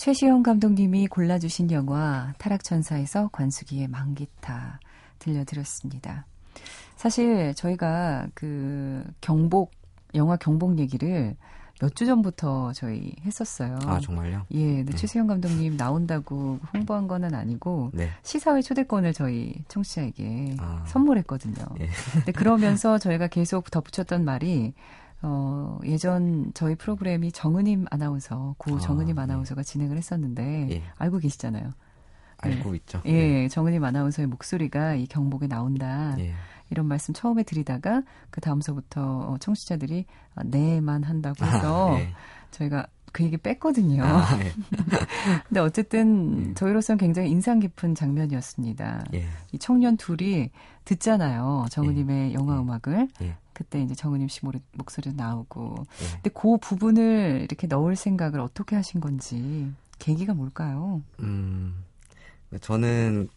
최시영 0.00 0.42
감독님이 0.42 1.08
골라주신 1.08 1.70
영화 1.72 2.32
타락천사에서 2.38 3.28
관수기의 3.32 3.88
망기타 3.88 4.80
들려드렸습니다. 5.18 6.24
사실 6.96 7.52
저희가 7.54 8.26
그 8.32 9.04
경복 9.20 9.72
영화 10.14 10.38
경복 10.38 10.78
얘기를 10.78 11.36
몇 11.82 11.94
주 11.94 12.06
전부터 12.06 12.72
저희 12.72 13.14
했었어요. 13.24 13.78
아 13.84 13.98
정말요? 14.00 14.46
예, 14.52 14.58
근데 14.58 14.92
네. 14.92 14.96
최수영 14.96 15.26
감독님 15.26 15.76
나온다고 15.76 16.58
홍보한 16.74 17.08
거는 17.08 17.34
아니고 17.34 17.90
네. 17.94 18.10
시사회 18.22 18.62
초대권을 18.62 19.12
저희 19.12 19.54
청취자에게 19.68 20.56
아. 20.60 20.84
선물했거든요. 20.86 21.62
예. 21.80 21.88
근데 22.12 22.32
그러면서 22.32 22.98
저희가 22.98 23.28
계속 23.28 23.70
덧붙였던 23.70 24.24
말이 24.24 24.74
어, 25.22 25.78
예전 25.84 26.50
저희 26.54 26.74
프로그램이 26.74 27.32
정은임 27.32 27.86
아나운서, 27.90 28.54
고 28.58 28.76
아, 28.76 28.78
정은임 28.78 29.18
아, 29.18 29.26
나운서가 29.26 29.62
네. 29.62 29.66
진행을 29.66 29.96
했었는데, 29.96 30.68
예. 30.70 30.82
알고 30.96 31.18
계시잖아요. 31.18 31.72
알고 32.38 32.70
네. 32.70 32.76
있죠. 32.78 33.02
예, 33.04 33.12
네. 33.12 33.48
정은임 33.48 33.84
아나운서의 33.84 34.28
목소리가 34.28 34.94
이 34.94 35.06
경복에 35.06 35.46
나온다. 35.46 36.16
예. 36.18 36.32
이런 36.70 36.86
말씀 36.86 37.12
처음에 37.12 37.42
드리다가, 37.42 38.02
그 38.30 38.40
다음서부터 38.40 39.02
어, 39.30 39.36
청취자들이 39.38 40.06
아, 40.34 40.42
네만 40.44 41.02
한다고 41.02 41.44
해서, 41.44 41.96
아, 41.96 42.00
예. 42.00 42.12
저희가 42.50 42.86
그 43.12 43.24
얘기 43.24 43.36
뺐거든요. 43.36 44.04
아, 44.04 44.38
예. 44.40 44.52
근데 45.48 45.60
어쨌든 45.60 46.38
음. 46.38 46.54
저희로서는 46.54 46.98
굉장히 46.98 47.30
인상 47.30 47.58
깊은 47.58 47.94
장면이었습니다. 47.94 49.04
예. 49.14 49.26
이 49.52 49.58
청년 49.58 49.96
둘이 49.96 50.50
듣잖아요. 50.84 51.66
정은님의 51.70 52.30
예. 52.30 52.34
영화 52.34 52.54
예. 52.54 52.60
음악을. 52.60 53.08
예. 53.60 53.64
그때 53.64 53.82
이제 53.82 53.94
정은임 53.94 54.28
씨 54.28 54.40
목소리 54.72 55.12
나오고. 55.12 55.74
네. 55.98 56.06
근데 56.14 56.30
그 56.30 56.56
부분을 56.58 57.42
이렇게 57.44 57.66
넣을 57.66 57.94
생각을 57.94 58.40
어떻게 58.40 58.74
하신 58.74 59.00
건지 59.00 59.70
계기가 59.98 60.32
뭘까요? 60.32 61.02
음, 61.20 61.84
저는 62.60 63.28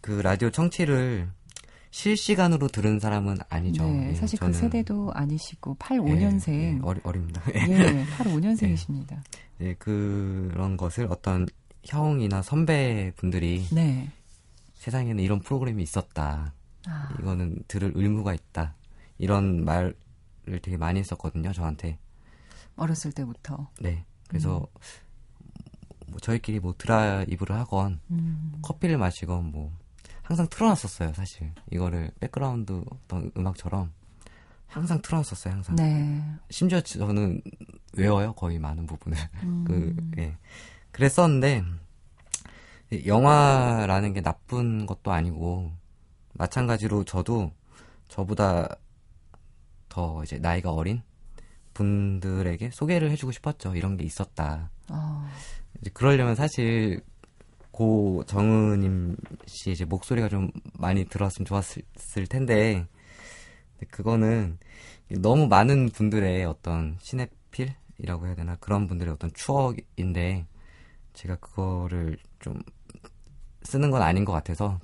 그 0.00 0.12
라디오 0.12 0.50
청취를 0.50 1.28
실시간으로 1.90 2.68
들은 2.68 2.98
사람은 2.98 3.38
아니죠. 3.48 3.84
네, 3.84 4.10
예, 4.10 4.14
사실 4.14 4.38
그 4.38 4.52
세대도 4.52 5.12
아니시고 5.12 5.76
85년생. 5.76 6.48
예, 6.48 6.74
예, 6.74 6.78
어리, 6.82 7.00
어립니다. 7.02 7.42
예, 7.54 8.06
85년생이십니다. 8.18 9.20
예, 9.60 9.74
그런 9.74 10.76
것을 10.76 11.08
어떤 11.10 11.46
형이나 11.84 12.42
선배분들이 12.42 13.66
네. 13.72 14.08
세상에는 14.74 15.22
이런 15.22 15.40
프로그램이 15.40 15.82
있었다. 15.82 16.54
아. 16.86 17.16
이거는 17.20 17.58
들을 17.68 17.92
의무가 17.94 18.32
있다. 18.32 18.74
이런 19.20 19.64
말을 19.64 19.94
되게 20.62 20.76
많이 20.76 20.98
했었거든요, 20.98 21.52
저한테. 21.52 21.98
어렸을 22.76 23.12
때부터. 23.12 23.68
네. 23.80 24.04
그래서 24.28 24.58
음. 24.58 26.08
뭐 26.08 26.20
저희끼리 26.20 26.58
뭐 26.58 26.74
드라이브를 26.76 27.54
하건 27.56 28.00
음. 28.10 28.52
커피를 28.62 28.96
마시건 28.96 29.52
뭐 29.52 29.72
항상 30.22 30.48
틀어놨었어요, 30.48 31.12
사실. 31.12 31.52
이거를 31.70 32.10
백그라운드 32.20 32.82
어떤 32.90 33.30
음악처럼 33.36 33.92
항상 34.66 35.02
틀어놨었어요, 35.02 35.54
항상. 35.54 35.76
네. 35.76 36.22
심지어 36.48 36.80
저는 36.80 37.42
외워요, 37.94 38.32
거의 38.32 38.58
많은 38.58 38.86
부분을. 38.86 39.18
음. 39.42 39.64
그, 39.66 39.96
예. 40.18 40.36
그랬었는데, 40.92 41.64
영화라는 43.04 44.12
게 44.14 44.22
나쁜 44.22 44.86
것도 44.86 45.12
아니고, 45.12 45.72
마찬가지로 46.34 47.04
저도 47.04 47.52
저보다 48.08 48.76
더 49.90 50.22
이제 50.24 50.38
나이가 50.38 50.72
어린 50.72 51.02
분들에게 51.74 52.70
소개를 52.70 53.10
해주고 53.10 53.32
싶었죠. 53.32 53.76
이런 53.76 53.98
게 53.98 54.04
있었다. 54.04 54.70
어. 54.88 55.28
이제 55.80 55.90
그러려면 55.92 56.34
사실 56.34 57.02
고 57.70 58.24
정은님 58.26 59.16
씨 59.46 59.70
이제 59.70 59.84
목소리가 59.84 60.28
좀 60.28 60.50
많이 60.74 61.04
들어왔으면 61.04 61.46
좋았을 61.46 62.26
텐데 62.28 62.86
그거는 63.90 64.58
너무 65.18 65.46
많은 65.46 65.90
분들의 65.90 66.44
어떤 66.44 66.98
시네필이라고 67.00 68.26
해야 68.26 68.34
되나 68.34 68.56
그런 68.56 68.86
분들의 68.86 69.12
어떤 69.12 69.32
추억인데 69.32 70.46
제가 71.14 71.36
그거를 71.36 72.16
좀 72.40 72.60
쓰는 73.62 73.90
건 73.90 74.02
아닌 74.02 74.24
것 74.24 74.32
같아서 74.32 74.78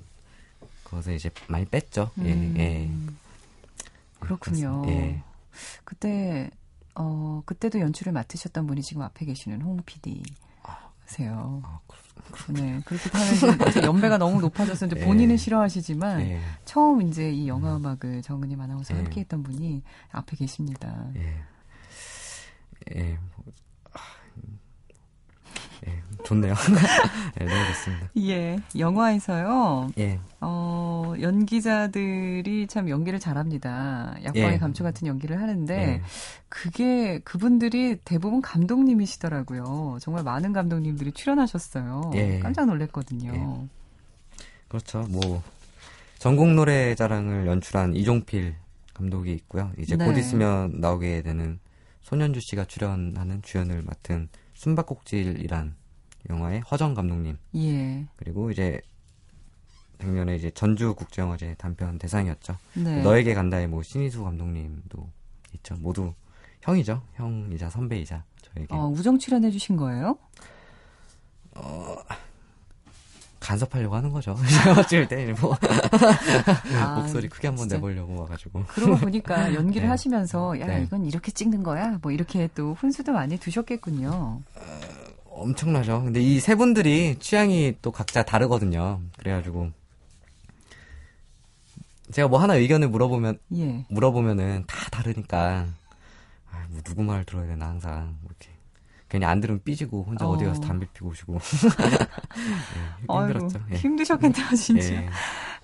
그것을 0.83 1.15
이제 1.15 1.29
많이 1.47 1.65
뺐죠. 1.65 2.11
예, 2.23 2.33
음. 2.33 2.55
예. 2.57 2.89
그렇군요. 4.19 4.83
예. 4.87 5.23
그때 5.83 6.49
어 6.95 7.41
그때도 7.45 7.79
연출을 7.79 8.13
맡으셨던 8.13 8.67
분이 8.67 8.81
지금 8.81 9.01
앞에 9.03 9.25
계시는 9.25 9.61
홍 9.61 9.77
PD세요. 9.85 11.61
아, 11.63 11.79
네, 12.49 12.81
그렇게 12.85 13.09
하면 13.09 13.83
연배가 13.83 14.17
너무 14.17 14.41
높아져서 14.41 14.87
이제 14.87 14.95
예. 14.99 15.05
본인은 15.05 15.33
예. 15.33 15.37
싫어하시지만 15.37 16.21
예. 16.21 16.41
처음 16.65 17.01
이제 17.01 17.31
이 17.31 17.47
영화 17.47 17.75
음. 17.75 17.77
음악을 17.77 18.21
정은님 18.21 18.59
아나운서 18.59 18.93
예. 18.95 18.99
함께했던 18.99 19.43
분이 19.43 19.83
앞에 20.11 20.35
계십니다. 20.35 21.09
예. 21.15 21.43
좋네요. 26.27 26.53
네, 27.39 27.45
너무 27.45 27.65
좋습니다. 27.67 28.09
예, 28.17 28.59
영화에서요. 28.77 29.91
예. 29.97 30.19
어, 30.41 31.13
연기자들이 31.21 32.67
참 32.67 32.89
연기를 32.89 33.17
잘합니다. 33.17 34.17
약방의 34.25 34.53
예. 34.53 34.57
감초 34.57 34.83
같은 34.83 35.07
연기를 35.07 35.39
하는데 35.41 35.73
예. 35.73 36.01
그게 36.49 37.19
그분들이 37.19 37.97
대부분 38.03 38.41
감독님이시더라고요. 38.41 39.99
정말 40.01 40.23
많은 40.23 40.51
감독님들이 40.51 41.13
출연하셨어요. 41.13 42.11
예. 42.15 42.39
깜짝 42.39 42.65
놀랐거든요. 42.65 43.31
예. 43.33 43.67
그렇죠. 44.67 45.05
뭐 45.09 45.41
전국 46.19 46.49
노래자랑을 46.49 47.47
연출한 47.47 47.95
이종필 47.95 48.55
감독이 48.93 49.31
있고요. 49.33 49.71
이제 49.79 49.95
네. 49.95 50.05
곧 50.05 50.17
있으면 50.17 50.81
나오게 50.81 51.21
되는 51.21 51.59
손현주 52.01 52.41
씨가 52.41 52.65
출연하는 52.65 53.43
주연을 53.43 53.83
맡은 53.83 54.27
숨바꼭질이란 54.55 55.75
영화의 56.29 56.61
허정 56.61 56.93
감독님. 56.93 57.37
예. 57.55 58.05
그리고 58.15 58.51
이제 58.51 58.81
작년에 59.99 60.35
이제 60.35 60.51
전주국제영화제 60.51 61.55
단편 61.57 61.97
대상이었죠. 61.97 62.57
네. 62.75 63.01
너에게 63.01 63.33
간다의 63.33 63.67
뭐 63.67 63.81
신희수 63.83 64.23
감독님도 64.23 65.09
있죠. 65.55 65.75
모두 65.79 66.13
형이죠. 66.61 67.01
형이자 67.13 67.69
선배이자 67.69 68.23
저에게. 68.41 68.75
어, 68.75 68.87
우정 68.87 69.17
출연해 69.17 69.49
주신 69.51 69.75
거예요? 69.75 70.17
어, 71.55 71.97
간섭하려고 73.39 73.95
하는 73.95 74.11
거죠. 74.11 74.35
영화 74.67 74.85
찍을 74.85 75.07
때, 75.07 75.33
뭐. 75.39 75.55
아, 76.77 76.99
목소리 76.99 77.29
크게 77.29 77.47
한번 77.47 77.67
내보려고 77.67 78.19
와가지고. 78.19 78.63
그러고 78.67 78.97
보니까 78.97 79.53
연기를 79.55 79.83
네. 79.83 79.89
하시면서, 79.89 80.59
야, 80.59 80.67
네. 80.67 80.83
이건 80.83 81.05
이렇게 81.05 81.31
찍는 81.31 81.63
거야? 81.63 81.97
뭐, 82.01 82.11
이렇게 82.11 82.49
또 82.53 82.73
훈수도 82.73 83.13
많이 83.13 83.37
두셨겠군요. 83.37 84.09
어, 84.09 84.79
엄청나죠. 85.39 86.03
근데 86.03 86.21
이 86.21 86.39
세 86.39 86.55
분들이 86.55 87.17
취향이 87.19 87.77
또 87.81 87.91
각자 87.91 88.23
다르거든요. 88.23 89.01
그래가지고. 89.17 89.71
제가 92.11 92.27
뭐 92.29 92.39
하나 92.41 92.55
의견을 92.55 92.87
물어보면, 92.89 93.37
예. 93.57 93.85
물어보면은 93.89 94.63
다 94.65 94.89
다르니까, 94.89 95.67
아, 96.51 96.65
뭐 96.69 96.79
누구 96.83 97.03
말 97.03 97.25
들어야 97.25 97.45
되나, 97.47 97.67
항상. 97.67 98.17
뭐 98.21 98.29
이렇게. 98.31 98.49
괜히 99.09 99.25
안 99.25 99.39
들으면 99.39 99.61
삐지고 99.63 100.03
혼자 100.03 100.27
어. 100.27 100.37
디 100.37 100.43
가서 100.43 100.59
담배 100.59 100.85
피고 100.93 101.07
오시고 101.11 101.39
네, 101.39 103.07
힘들었죠. 103.07 103.59
예. 103.71 103.75
힘드셨겠네요 103.77 104.47
진짜. 104.57 104.93
예. 104.95 105.09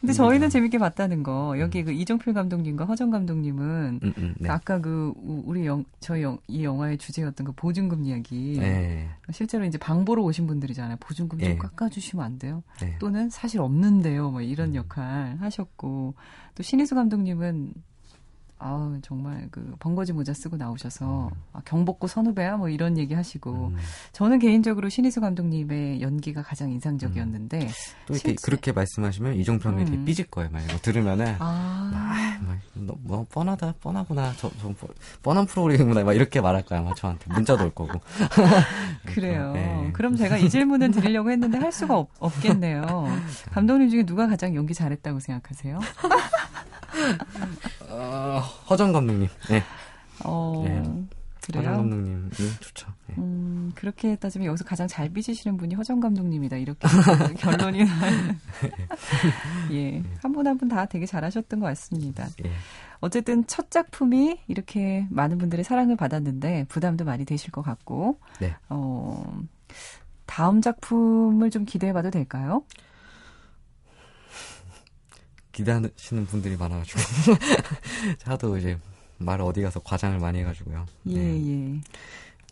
근데 0.04 0.12
저희는 0.12 0.50
재밌게 0.50 0.80
봤다는 0.80 1.24
거 1.24 1.58
여기 1.60 1.80
음. 1.80 1.86
그 1.86 1.92
이종필 1.94 2.34
감독님과 2.34 2.84
허정 2.84 3.10
감독님은 3.10 4.02
음, 4.04 4.14
음, 4.18 4.36
네. 4.38 4.50
아까 4.50 4.82
그 4.82 5.14
우리 5.16 5.66
영, 5.66 5.86
저희 6.02 6.24
영, 6.24 6.38
이 6.50 6.66
영화의 6.66 6.98
주제였던 6.98 7.46
그 7.46 7.54
보증금 7.54 8.04
이야기 8.04 8.58
네. 8.60 9.08
실제로 9.32 9.64
이제 9.64 9.78
방 9.78 10.04
보러 10.04 10.22
오신 10.24 10.46
분들이잖아요. 10.46 10.98
보증금 11.00 11.40
좀 11.40 11.48
네. 11.48 11.58
깎아주시면 11.58 12.26
안 12.26 12.38
돼요? 12.38 12.64
네. 12.82 12.98
또는 13.00 13.30
사실 13.30 13.62
없는데요. 13.62 14.32
뭐 14.32 14.42
이런 14.42 14.72
음. 14.72 14.76
역할 14.76 15.38
하셨고 15.40 16.16
또 16.56 16.64
신희수 16.64 16.96
감독님은 16.96 17.74
아 18.60 18.98
정말 19.02 19.48
그 19.52 19.76
번거지 19.80 20.14
모자 20.14 20.34
쓰고 20.34 20.56
나오셔서 20.56 21.28
음. 21.28 21.42
아, 21.52 21.62
경복고 21.66 22.08
선후배야 22.08 22.58
뭐 22.58 22.70
이런 22.70 22.98
얘기 22.98 23.14
하시고 23.14 23.72
음. 23.74 23.78
저는 24.14 24.40
개인적으로 24.40 24.88
신희수 24.90 25.20
감독님의 25.22 26.02
연기가 26.02 26.42
가장 26.42 26.72
인상적이었는데 26.72 27.58
음. 27.58 27.68
또 28.06 28.14
이렇게 28.14 28.30
실제... 28.30 28.46
그렇게 28.46 28.72
말씀하시면 28.72 29.36
이종평이 29.36 29.84
음. 29.84 30.06
삐질 30.06 30.28
거예요. 30.28 30.50
만약 30.52 30.82
들으면은 30.82 31.36
아, 31.40 31.92
아 31.94 32.58
뭐, 32.74 32.98
뭐 33.02 33.26
뻔하다 33.30 33.74
뻔하구나 33.82 34.34
저, 34.38 34.50
저 34.62 34.74
뻔한 35.22 35.46
프로그램이구나 35.46 36.04
막 36.04 36.14
이렇게 36.14 36.40
말할 36.40 36.64
거야 36.64 36.80
아마 36.80 36.94
저한테 36.94 37.34
문자도 37.34 37.66
올 37.66 37.70
거고 37.72 38.00
그래요. 39.06 39.52
네. 39.54 39.90
그럼 39.94 40.16
제가 40.16 40.38
이 40.38 40.50
질문을 40.50 40.92
드리려고 40.92 41.32
했는데 41.32 41.58
할 41.58 41.72
수가 41.72 41.98
없, 41.98 42.10
없겠네요. 42.20 43.08
감독님 43.52 43.90
중에 43.90 44.04
누가 44.06 44.28
가장 44.28 44.56
연기 44.56 44.74
잘했다고 44.74 45.20
생각하세요? 45.20 45.80
어, 47.90 48.40
허정 48.70 48.92
감독님. 48.94 49.30
네. 49.50 49.64
어, 50.24 50.62
네. 50.66 50.82
그래요? 51.46 51.70
허정 51.70 51.90
감독님 51.90 52.32
좋죠. 52.62 52.88
네. 53.08 53.16
음, 53.18 53.72
그렇게 53.76 54.16
따지면 54.16 54.48
여기서 54.48 54.64
가장 54.64 54.88
잘 54.88 55.10
삐지시는 55.10 55.58
분이 55.58 55.76
허정 55.76 56.00
감독님이다. 56.00 56.58
이렇게 56.58 56.88
결론이 57.38 57.84
나는. 57.84 58.40
예. 59.72 60.02
한 60.22 60.32
분 60.34 60.48
한 60.48 60.58
분 60.58 60.70
다 60.70 60.86
되게 60.86 61.06
잘하셨던 61.06 61.60
것 61.60 61.66
같습니다. 61.68 62.28
예. 62.46 62.52
어쨌든 63.02 63.46
첫 63.48 63.70
작품이 63.70 64.40
이렇게 64.48 65.06
많은 65.10 65.38
분들의 65.38 65.66
사랑을 65.66 65.98
받았는데 65.98 66.66
부담도 66.70 67.04
많이 67.04 67.26
되실 67.26 67.52
것 67.52 67.62
같고. 67.62 68.20
네. 68.40 68.56
어, 68.70 69.22
다음 70.26 70.62
작품을 70.62 71.50
좀 71.52 71.66
기대해봐도 71.66 72.10
될까요? 72.10 72.64
기대하시는 75.54 76.26
분들이 76.26 76.58
많아가지고 76.58 77.00
하도 78.26 78.58
이제 78.58 78.78
말 79.18 79.40
어디 79.40 79.62
가서 79.62 79.80
과장을 79.80 80.20
많이 80.20 80.40
해가지고요. 80.40 80.86
예 81.08 81.18
네. 81.18 81.82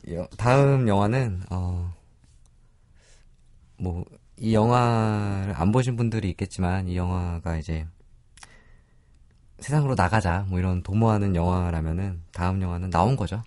예. 0.08 0.28
다음 0.38 0.88
영화는 0.88 1.41
어 1.49 1.91
뭐 3.78 4.06
이 4.38 4.56
영화를 4.56 5.54
안 5.56 5.72
보신 5.72 5.95
분들이 5.95 6.30
있겠지만 6.32 6.88
이 6.88 6.95
영화가 6.97 7.58
이제 7.58 7.86
세상으로 9.60 9.93
나가자 9.93 10.45
뭐 10.49 10.58
이런 10.58 10.82
도모하는 10.82 11.36
영화라면은 11.36 12.24
다음 12.32 12.60
영화는 12.62 12.89
나온 12.89 13.16
거죠. 13.16 13.43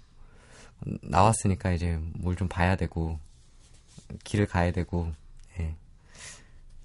나왔으니까 1.02 1.72
이제 1.72 1.98
뭘 2.14 2.36
좀 2.36 2.46
봐야 2.48 2.76
되고 2.76 3.18
길을 4.22 4.46
가야 4.46 4.70
되고 4.70 5.12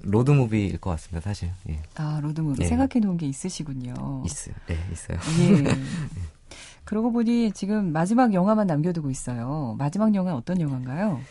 road 0.01 0.29
movie일 0.29 0.77
것 0.79 0.91
같습니다, 0.91 1.21
사실. 1.29 1.51
예. 1.69 1.81
아, 1.95 2.19
road 2.21 2.38
movie. 2.38 2.63
예. 2.63 2.67
생각해 2.67 2.99
놓은 3.01 3.17
게 3.17 3.25
있으시군요. 3.27 4.23
있어요. 4.25 4.55
네, 4.67 4.77
있어요. 4.91 5.17
예. 5.41 5.63
그러고 6.85 7.11
보니 7.11 7.51
지금 7.51 7.91
마지막 7.91 8.33
영화만 8.33 8.65
남겨두고 8.67 9.09
있어요. 9.11 9.75
마지막 9.77 10.15
영화 10.15 10.33
어떤 10.33 10.59
영화인가요? 10.59 11.21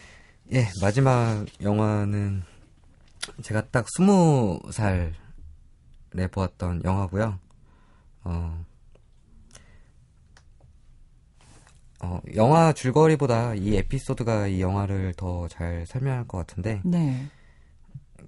예, 0.52 0.68
마지막 0.80 1.44
영화는 1.60 2.42
제가 3.42 3.66
딱 3.70 3.86
스무 3.96 4.60
살 4.70 5.12
보았던 6.30 6.82
영화고요. 6.84 7.38
어, 8.24 8.64
어, 12.02 12.20
영화 12.36 12.72
줄거리보다 12.72 13.54
이 13.54 13.76
에피소드가 13.76 14.46
이 14.46 14.60
영화를 14.60 15.14
더 15.16 15.48
잘 15.48 15.84
설명할 15.86 16.26
것 16.28 16.38
같은데. 16.38 16.80
네. 16.84 17.26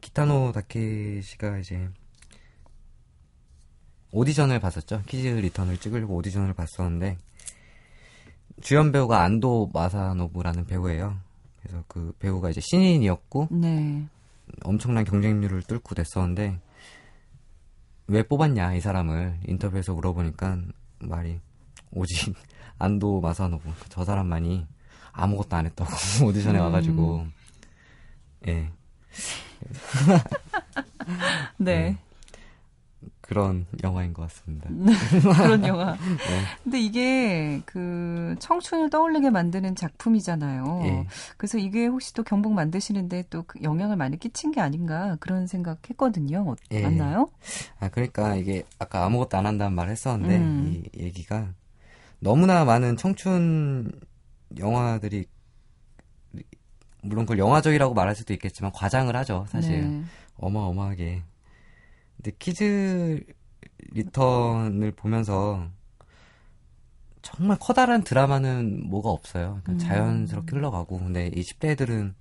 기타노 0.00 0.52
다케시가 0.52 1.58
이제 1.58 1.88
오디션을 4.12 4.60
봤었죠. 4.60 5.02
Kids 5.06 5.28
Return을 5.28 5.78
찍으려고 5.78 6.16
오디션을 6.16 6.54
봤었는데 6.54 7.18
주연 8.60 8.92
배우가 8.92 9.22
안도 9.22 9.70
마사노부라는 9.72 10.66
배우예요. 10.66 11.16
그래서 11.62 11.84
그 11.86 12.12
배우가 12.18 12.50
이제 12.50 12.60
신인이었고 12.60 13.48
네. 13.50 14.06
엄청난 14.64 15.04
경쟁률을 15.04 15.62
뚫고 15.62 15.94
됐었는데 15.94 16.58
왜 18.08 18.22
뽑았냐 18.24 18.74
이 18.74 18.80
사람을 18.80 19.40
인터뷰에서 19.46 19.94
물어보니까 19.94 20.58
말이 20.98 21.40
오직 21.92 22.34
안도 22.78 23.20
마사노부 23.20 23.70
저 23.88 24.04
사람만이 24.04 24.66
아무것도 25.12 25.56
안 25.56 25.66
했다고 25.66 25.90
오디션에 26.26 26.58
음. 26.58 26.64
와가지고 26.64 27.26
예. 28.48 28.52
네. 28.52 28.72
네. 31.58 31.96
그런 33.20 33.64
영화인 33.84 34.12
것 34.12 34.22
같습니다. 34.22 34.68
그런 35.44 35.64
영화. 35.64 35.92
네. 36.02 36.42
근데 36.64 36.80
이게 36.80 37.62
그 37.64 38.34
청춘을 38.40 38.90
떠올리게 38.90 39.30
만드는 39.30 39.76
작품이잖아요. 39.76 40.80
예. 40.84 41.06
그래서 41.36 41.56
이게 41.58 41.86
혹시 41.86 42.12
또 42.12 42.24
경복 42.24 42.52
만드시는데 42.54 43.26
또 43.30 43.44
그 43.46 43.60
영향을 43.62 43.96
많이 43.96 44.18
끼친 44.18 44.50
게 44.50 44.60
아닌가 44.60 45.16
그런 45.20 45.46
생각했거든요. 45.46 46.56
예. 46.72 46.82
맞나요? 46.82 47.30
아 47.78 47.88
그러니까 47.88 48.34
이게 48.34 48.64
아까 48.80 49.04
아무것도 49.04 49.38
안 49.38 49.46
한다는 49.46 49.74
말 49.76 49.90
했었는데 49.90 50.36
음. 50.36 50.82
이 50.94 51.00
얘기가 51.00 51.50
너무나 52.18 52.64
많은 52.64 52.96
청춘 52.96 53.92
영화들이 54.58 55.26
물론 57.02 57.24
그걸 57.24 57.38
영화적이라고 57.38 57.94
말할 57.94 58.14
수도 58.14 58.32
있겠지만 58.32 58.72
과장을 58.72 59.14
하죠 59.16 59.46
사실 59.48 59.80
네. 59.80 60.04
어마어마하게 60.36 61.22
근데 62.16 62.32
Kids 62.38 63.24
Return을 63.92 64.92
보면서 64.92 65.68
정말 67.22 67.58
커다란 67.58 68.02
드라마는 68.02 68.88
뭐가 68.88 69.10
없어요. 69.10 69.60
그러니까 69.62 69.72
음. 69.72 69.78
자연스럽게 69.78 70.56
흘러가고. 70.56 70.98
근데 70.98 71.28
이 71.28 71.42
10대들은 71.42 72.14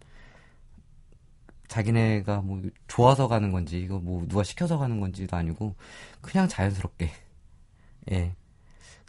자기네가 1.68 2.42
뭐 2.42 2.62
좋아서 2.88 3.28
가는 3.28 3.52
건지, 3.52 3.80
이거 3.80 4.00
뭐 4.00 4.26
누가 4.28 4.44
시켜서 4.44 4.78
가는 4.78 5.00
건지도 5.00 5.36
아니고, 5.36 5.76
그냥 6.22 6.48
자연스럽게. 6.48 7.12
예. 8.12 8.36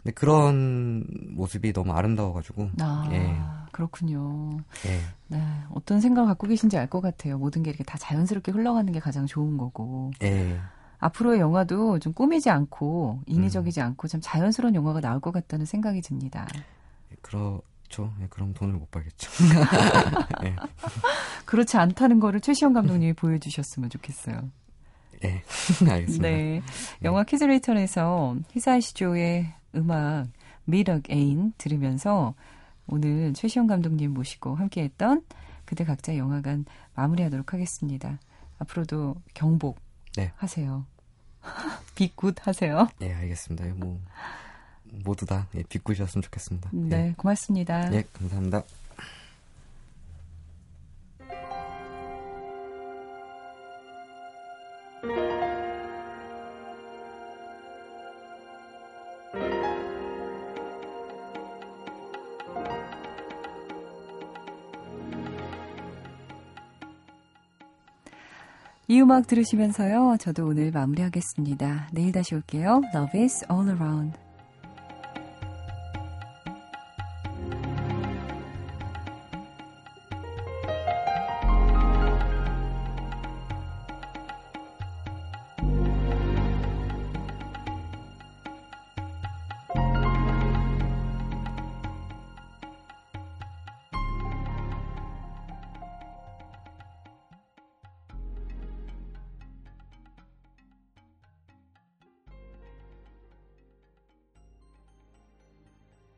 근데 0.03 0.13
그런 0.13 1.05
모습이 1.35 1.73
너무 1.73 1.91
아름다워가지고. 1.93 2.69
아, 2.79 3.07
예. 3.11 3.37
그렇군요. 3.71 4.57
예. 4.87 4.99
네. 5.27 5.41
어떤 5.69 6.01
생각을 6.01 6.27
갖고 6.29 6.47
계신지 6.47 6.77
알 6.77 6.87
것 6.87 7.01
같아요. 7.01 7.37
모든 7.37 7.63
게 7.63 7.69
이렇게 7.69 7.83
다 7.83 7.97
자연스럽게 7.97 8.51
흘러가는 8.51 8.91
게 8.91 8.99
가장 8.99 9.25
좋은 9.27 9.57
거고. 9.57 10.11
예. 10.23 10.59
앞으로의 10.99 11.39
영화도 11.39 11.99
좀 11.99 12.13
꾸미지 12.13 12.49
않고 12.49 13.21
인위적이지 13.25 13.79
음. 13.81 13.85
않고 13.87 14.07
좀 14.07 14.21
자연스러운 14.21 14.75
영화가 14.75 15.01
나올 15.01 15.19
것 15.19 15.31
같다는 15.31 15.65
생각이 15.65 16.01
듭니다. 16.01 16.47
예, 16.55 17.15
그렇죠. 17.21 18.13
예, 18.21 18.27
그럼 18.29 18.53
돈을 18.53 18.75
못 18.75 18.89
벌겠죠. 18.91 19.31
예. 20.45 20.55
그렇지 21.45 21.77
않다는 21.77 22.19
거를 22.19 22.39
최시영 22.39 22.73
감독님이 22.73 23.13
보여주셨으면 23.13 23.89
좋겠어요. 23.89 24.49
네, 25.21 25.43
알겠습니다. 25.89 26.27
네. 26.27 26.61
영화 27.03 27.23
Kids 27.23 27.55
Return에서 27.55 28.35
히사이시 28.51 29.16
조의 29.16 29.53
음악 29.75 30.27
Meet 30.65 31.09
Again 31.09 31.53
들으면서 31.57 32.33
오늘 32.87 33.33
최시형 33.33 33.67
감독님 33.67 34.13
모시고 34.13 34.55
함께했던 34.55 35.23
그들 35.65 35.85
각자 35.85 36.17
영화관 36.17 36.65
마무리하도록 36.95 37.53
하겠습니다. 37.53 38.19
앞으로도 38.59 39.15
경복 39.33 39.79
네. 40.15 40.31
하세요. 40.35 40.85
Big 41.95 42.16
Good 42.16 42.45
하세요. 42.45 42.87
네, 42.99 43.13
알겠습니다. 43.13 43.65
뭐 43.75 43.99
모두 45.03 45.25
다 45.25 45.47
예, 45.55 45.63
Big 45.63 45.72
Good이었으면 45.72 46.21
좋겠습니다. 46.23 46.69
네, 46.73 46.89
네, 46.89 47.13
고맙습니다. 47.17 47.89
네, 47.89 48.03
감사합니다. 48.13 48.63
음악 69.11 69.27
들으시면서요. 69.27 70.15
저도 70.21 70.47
오늘 70.47 70.71
마무리하겠습니다. 70.71 71.89
내일 71.91 72.13
다시 72.13 72.33
올게요. 72.33 72.79
Love 72.95 73.21
is 73.21 73.45
all 73.51 73.67
around. 73.67 74.17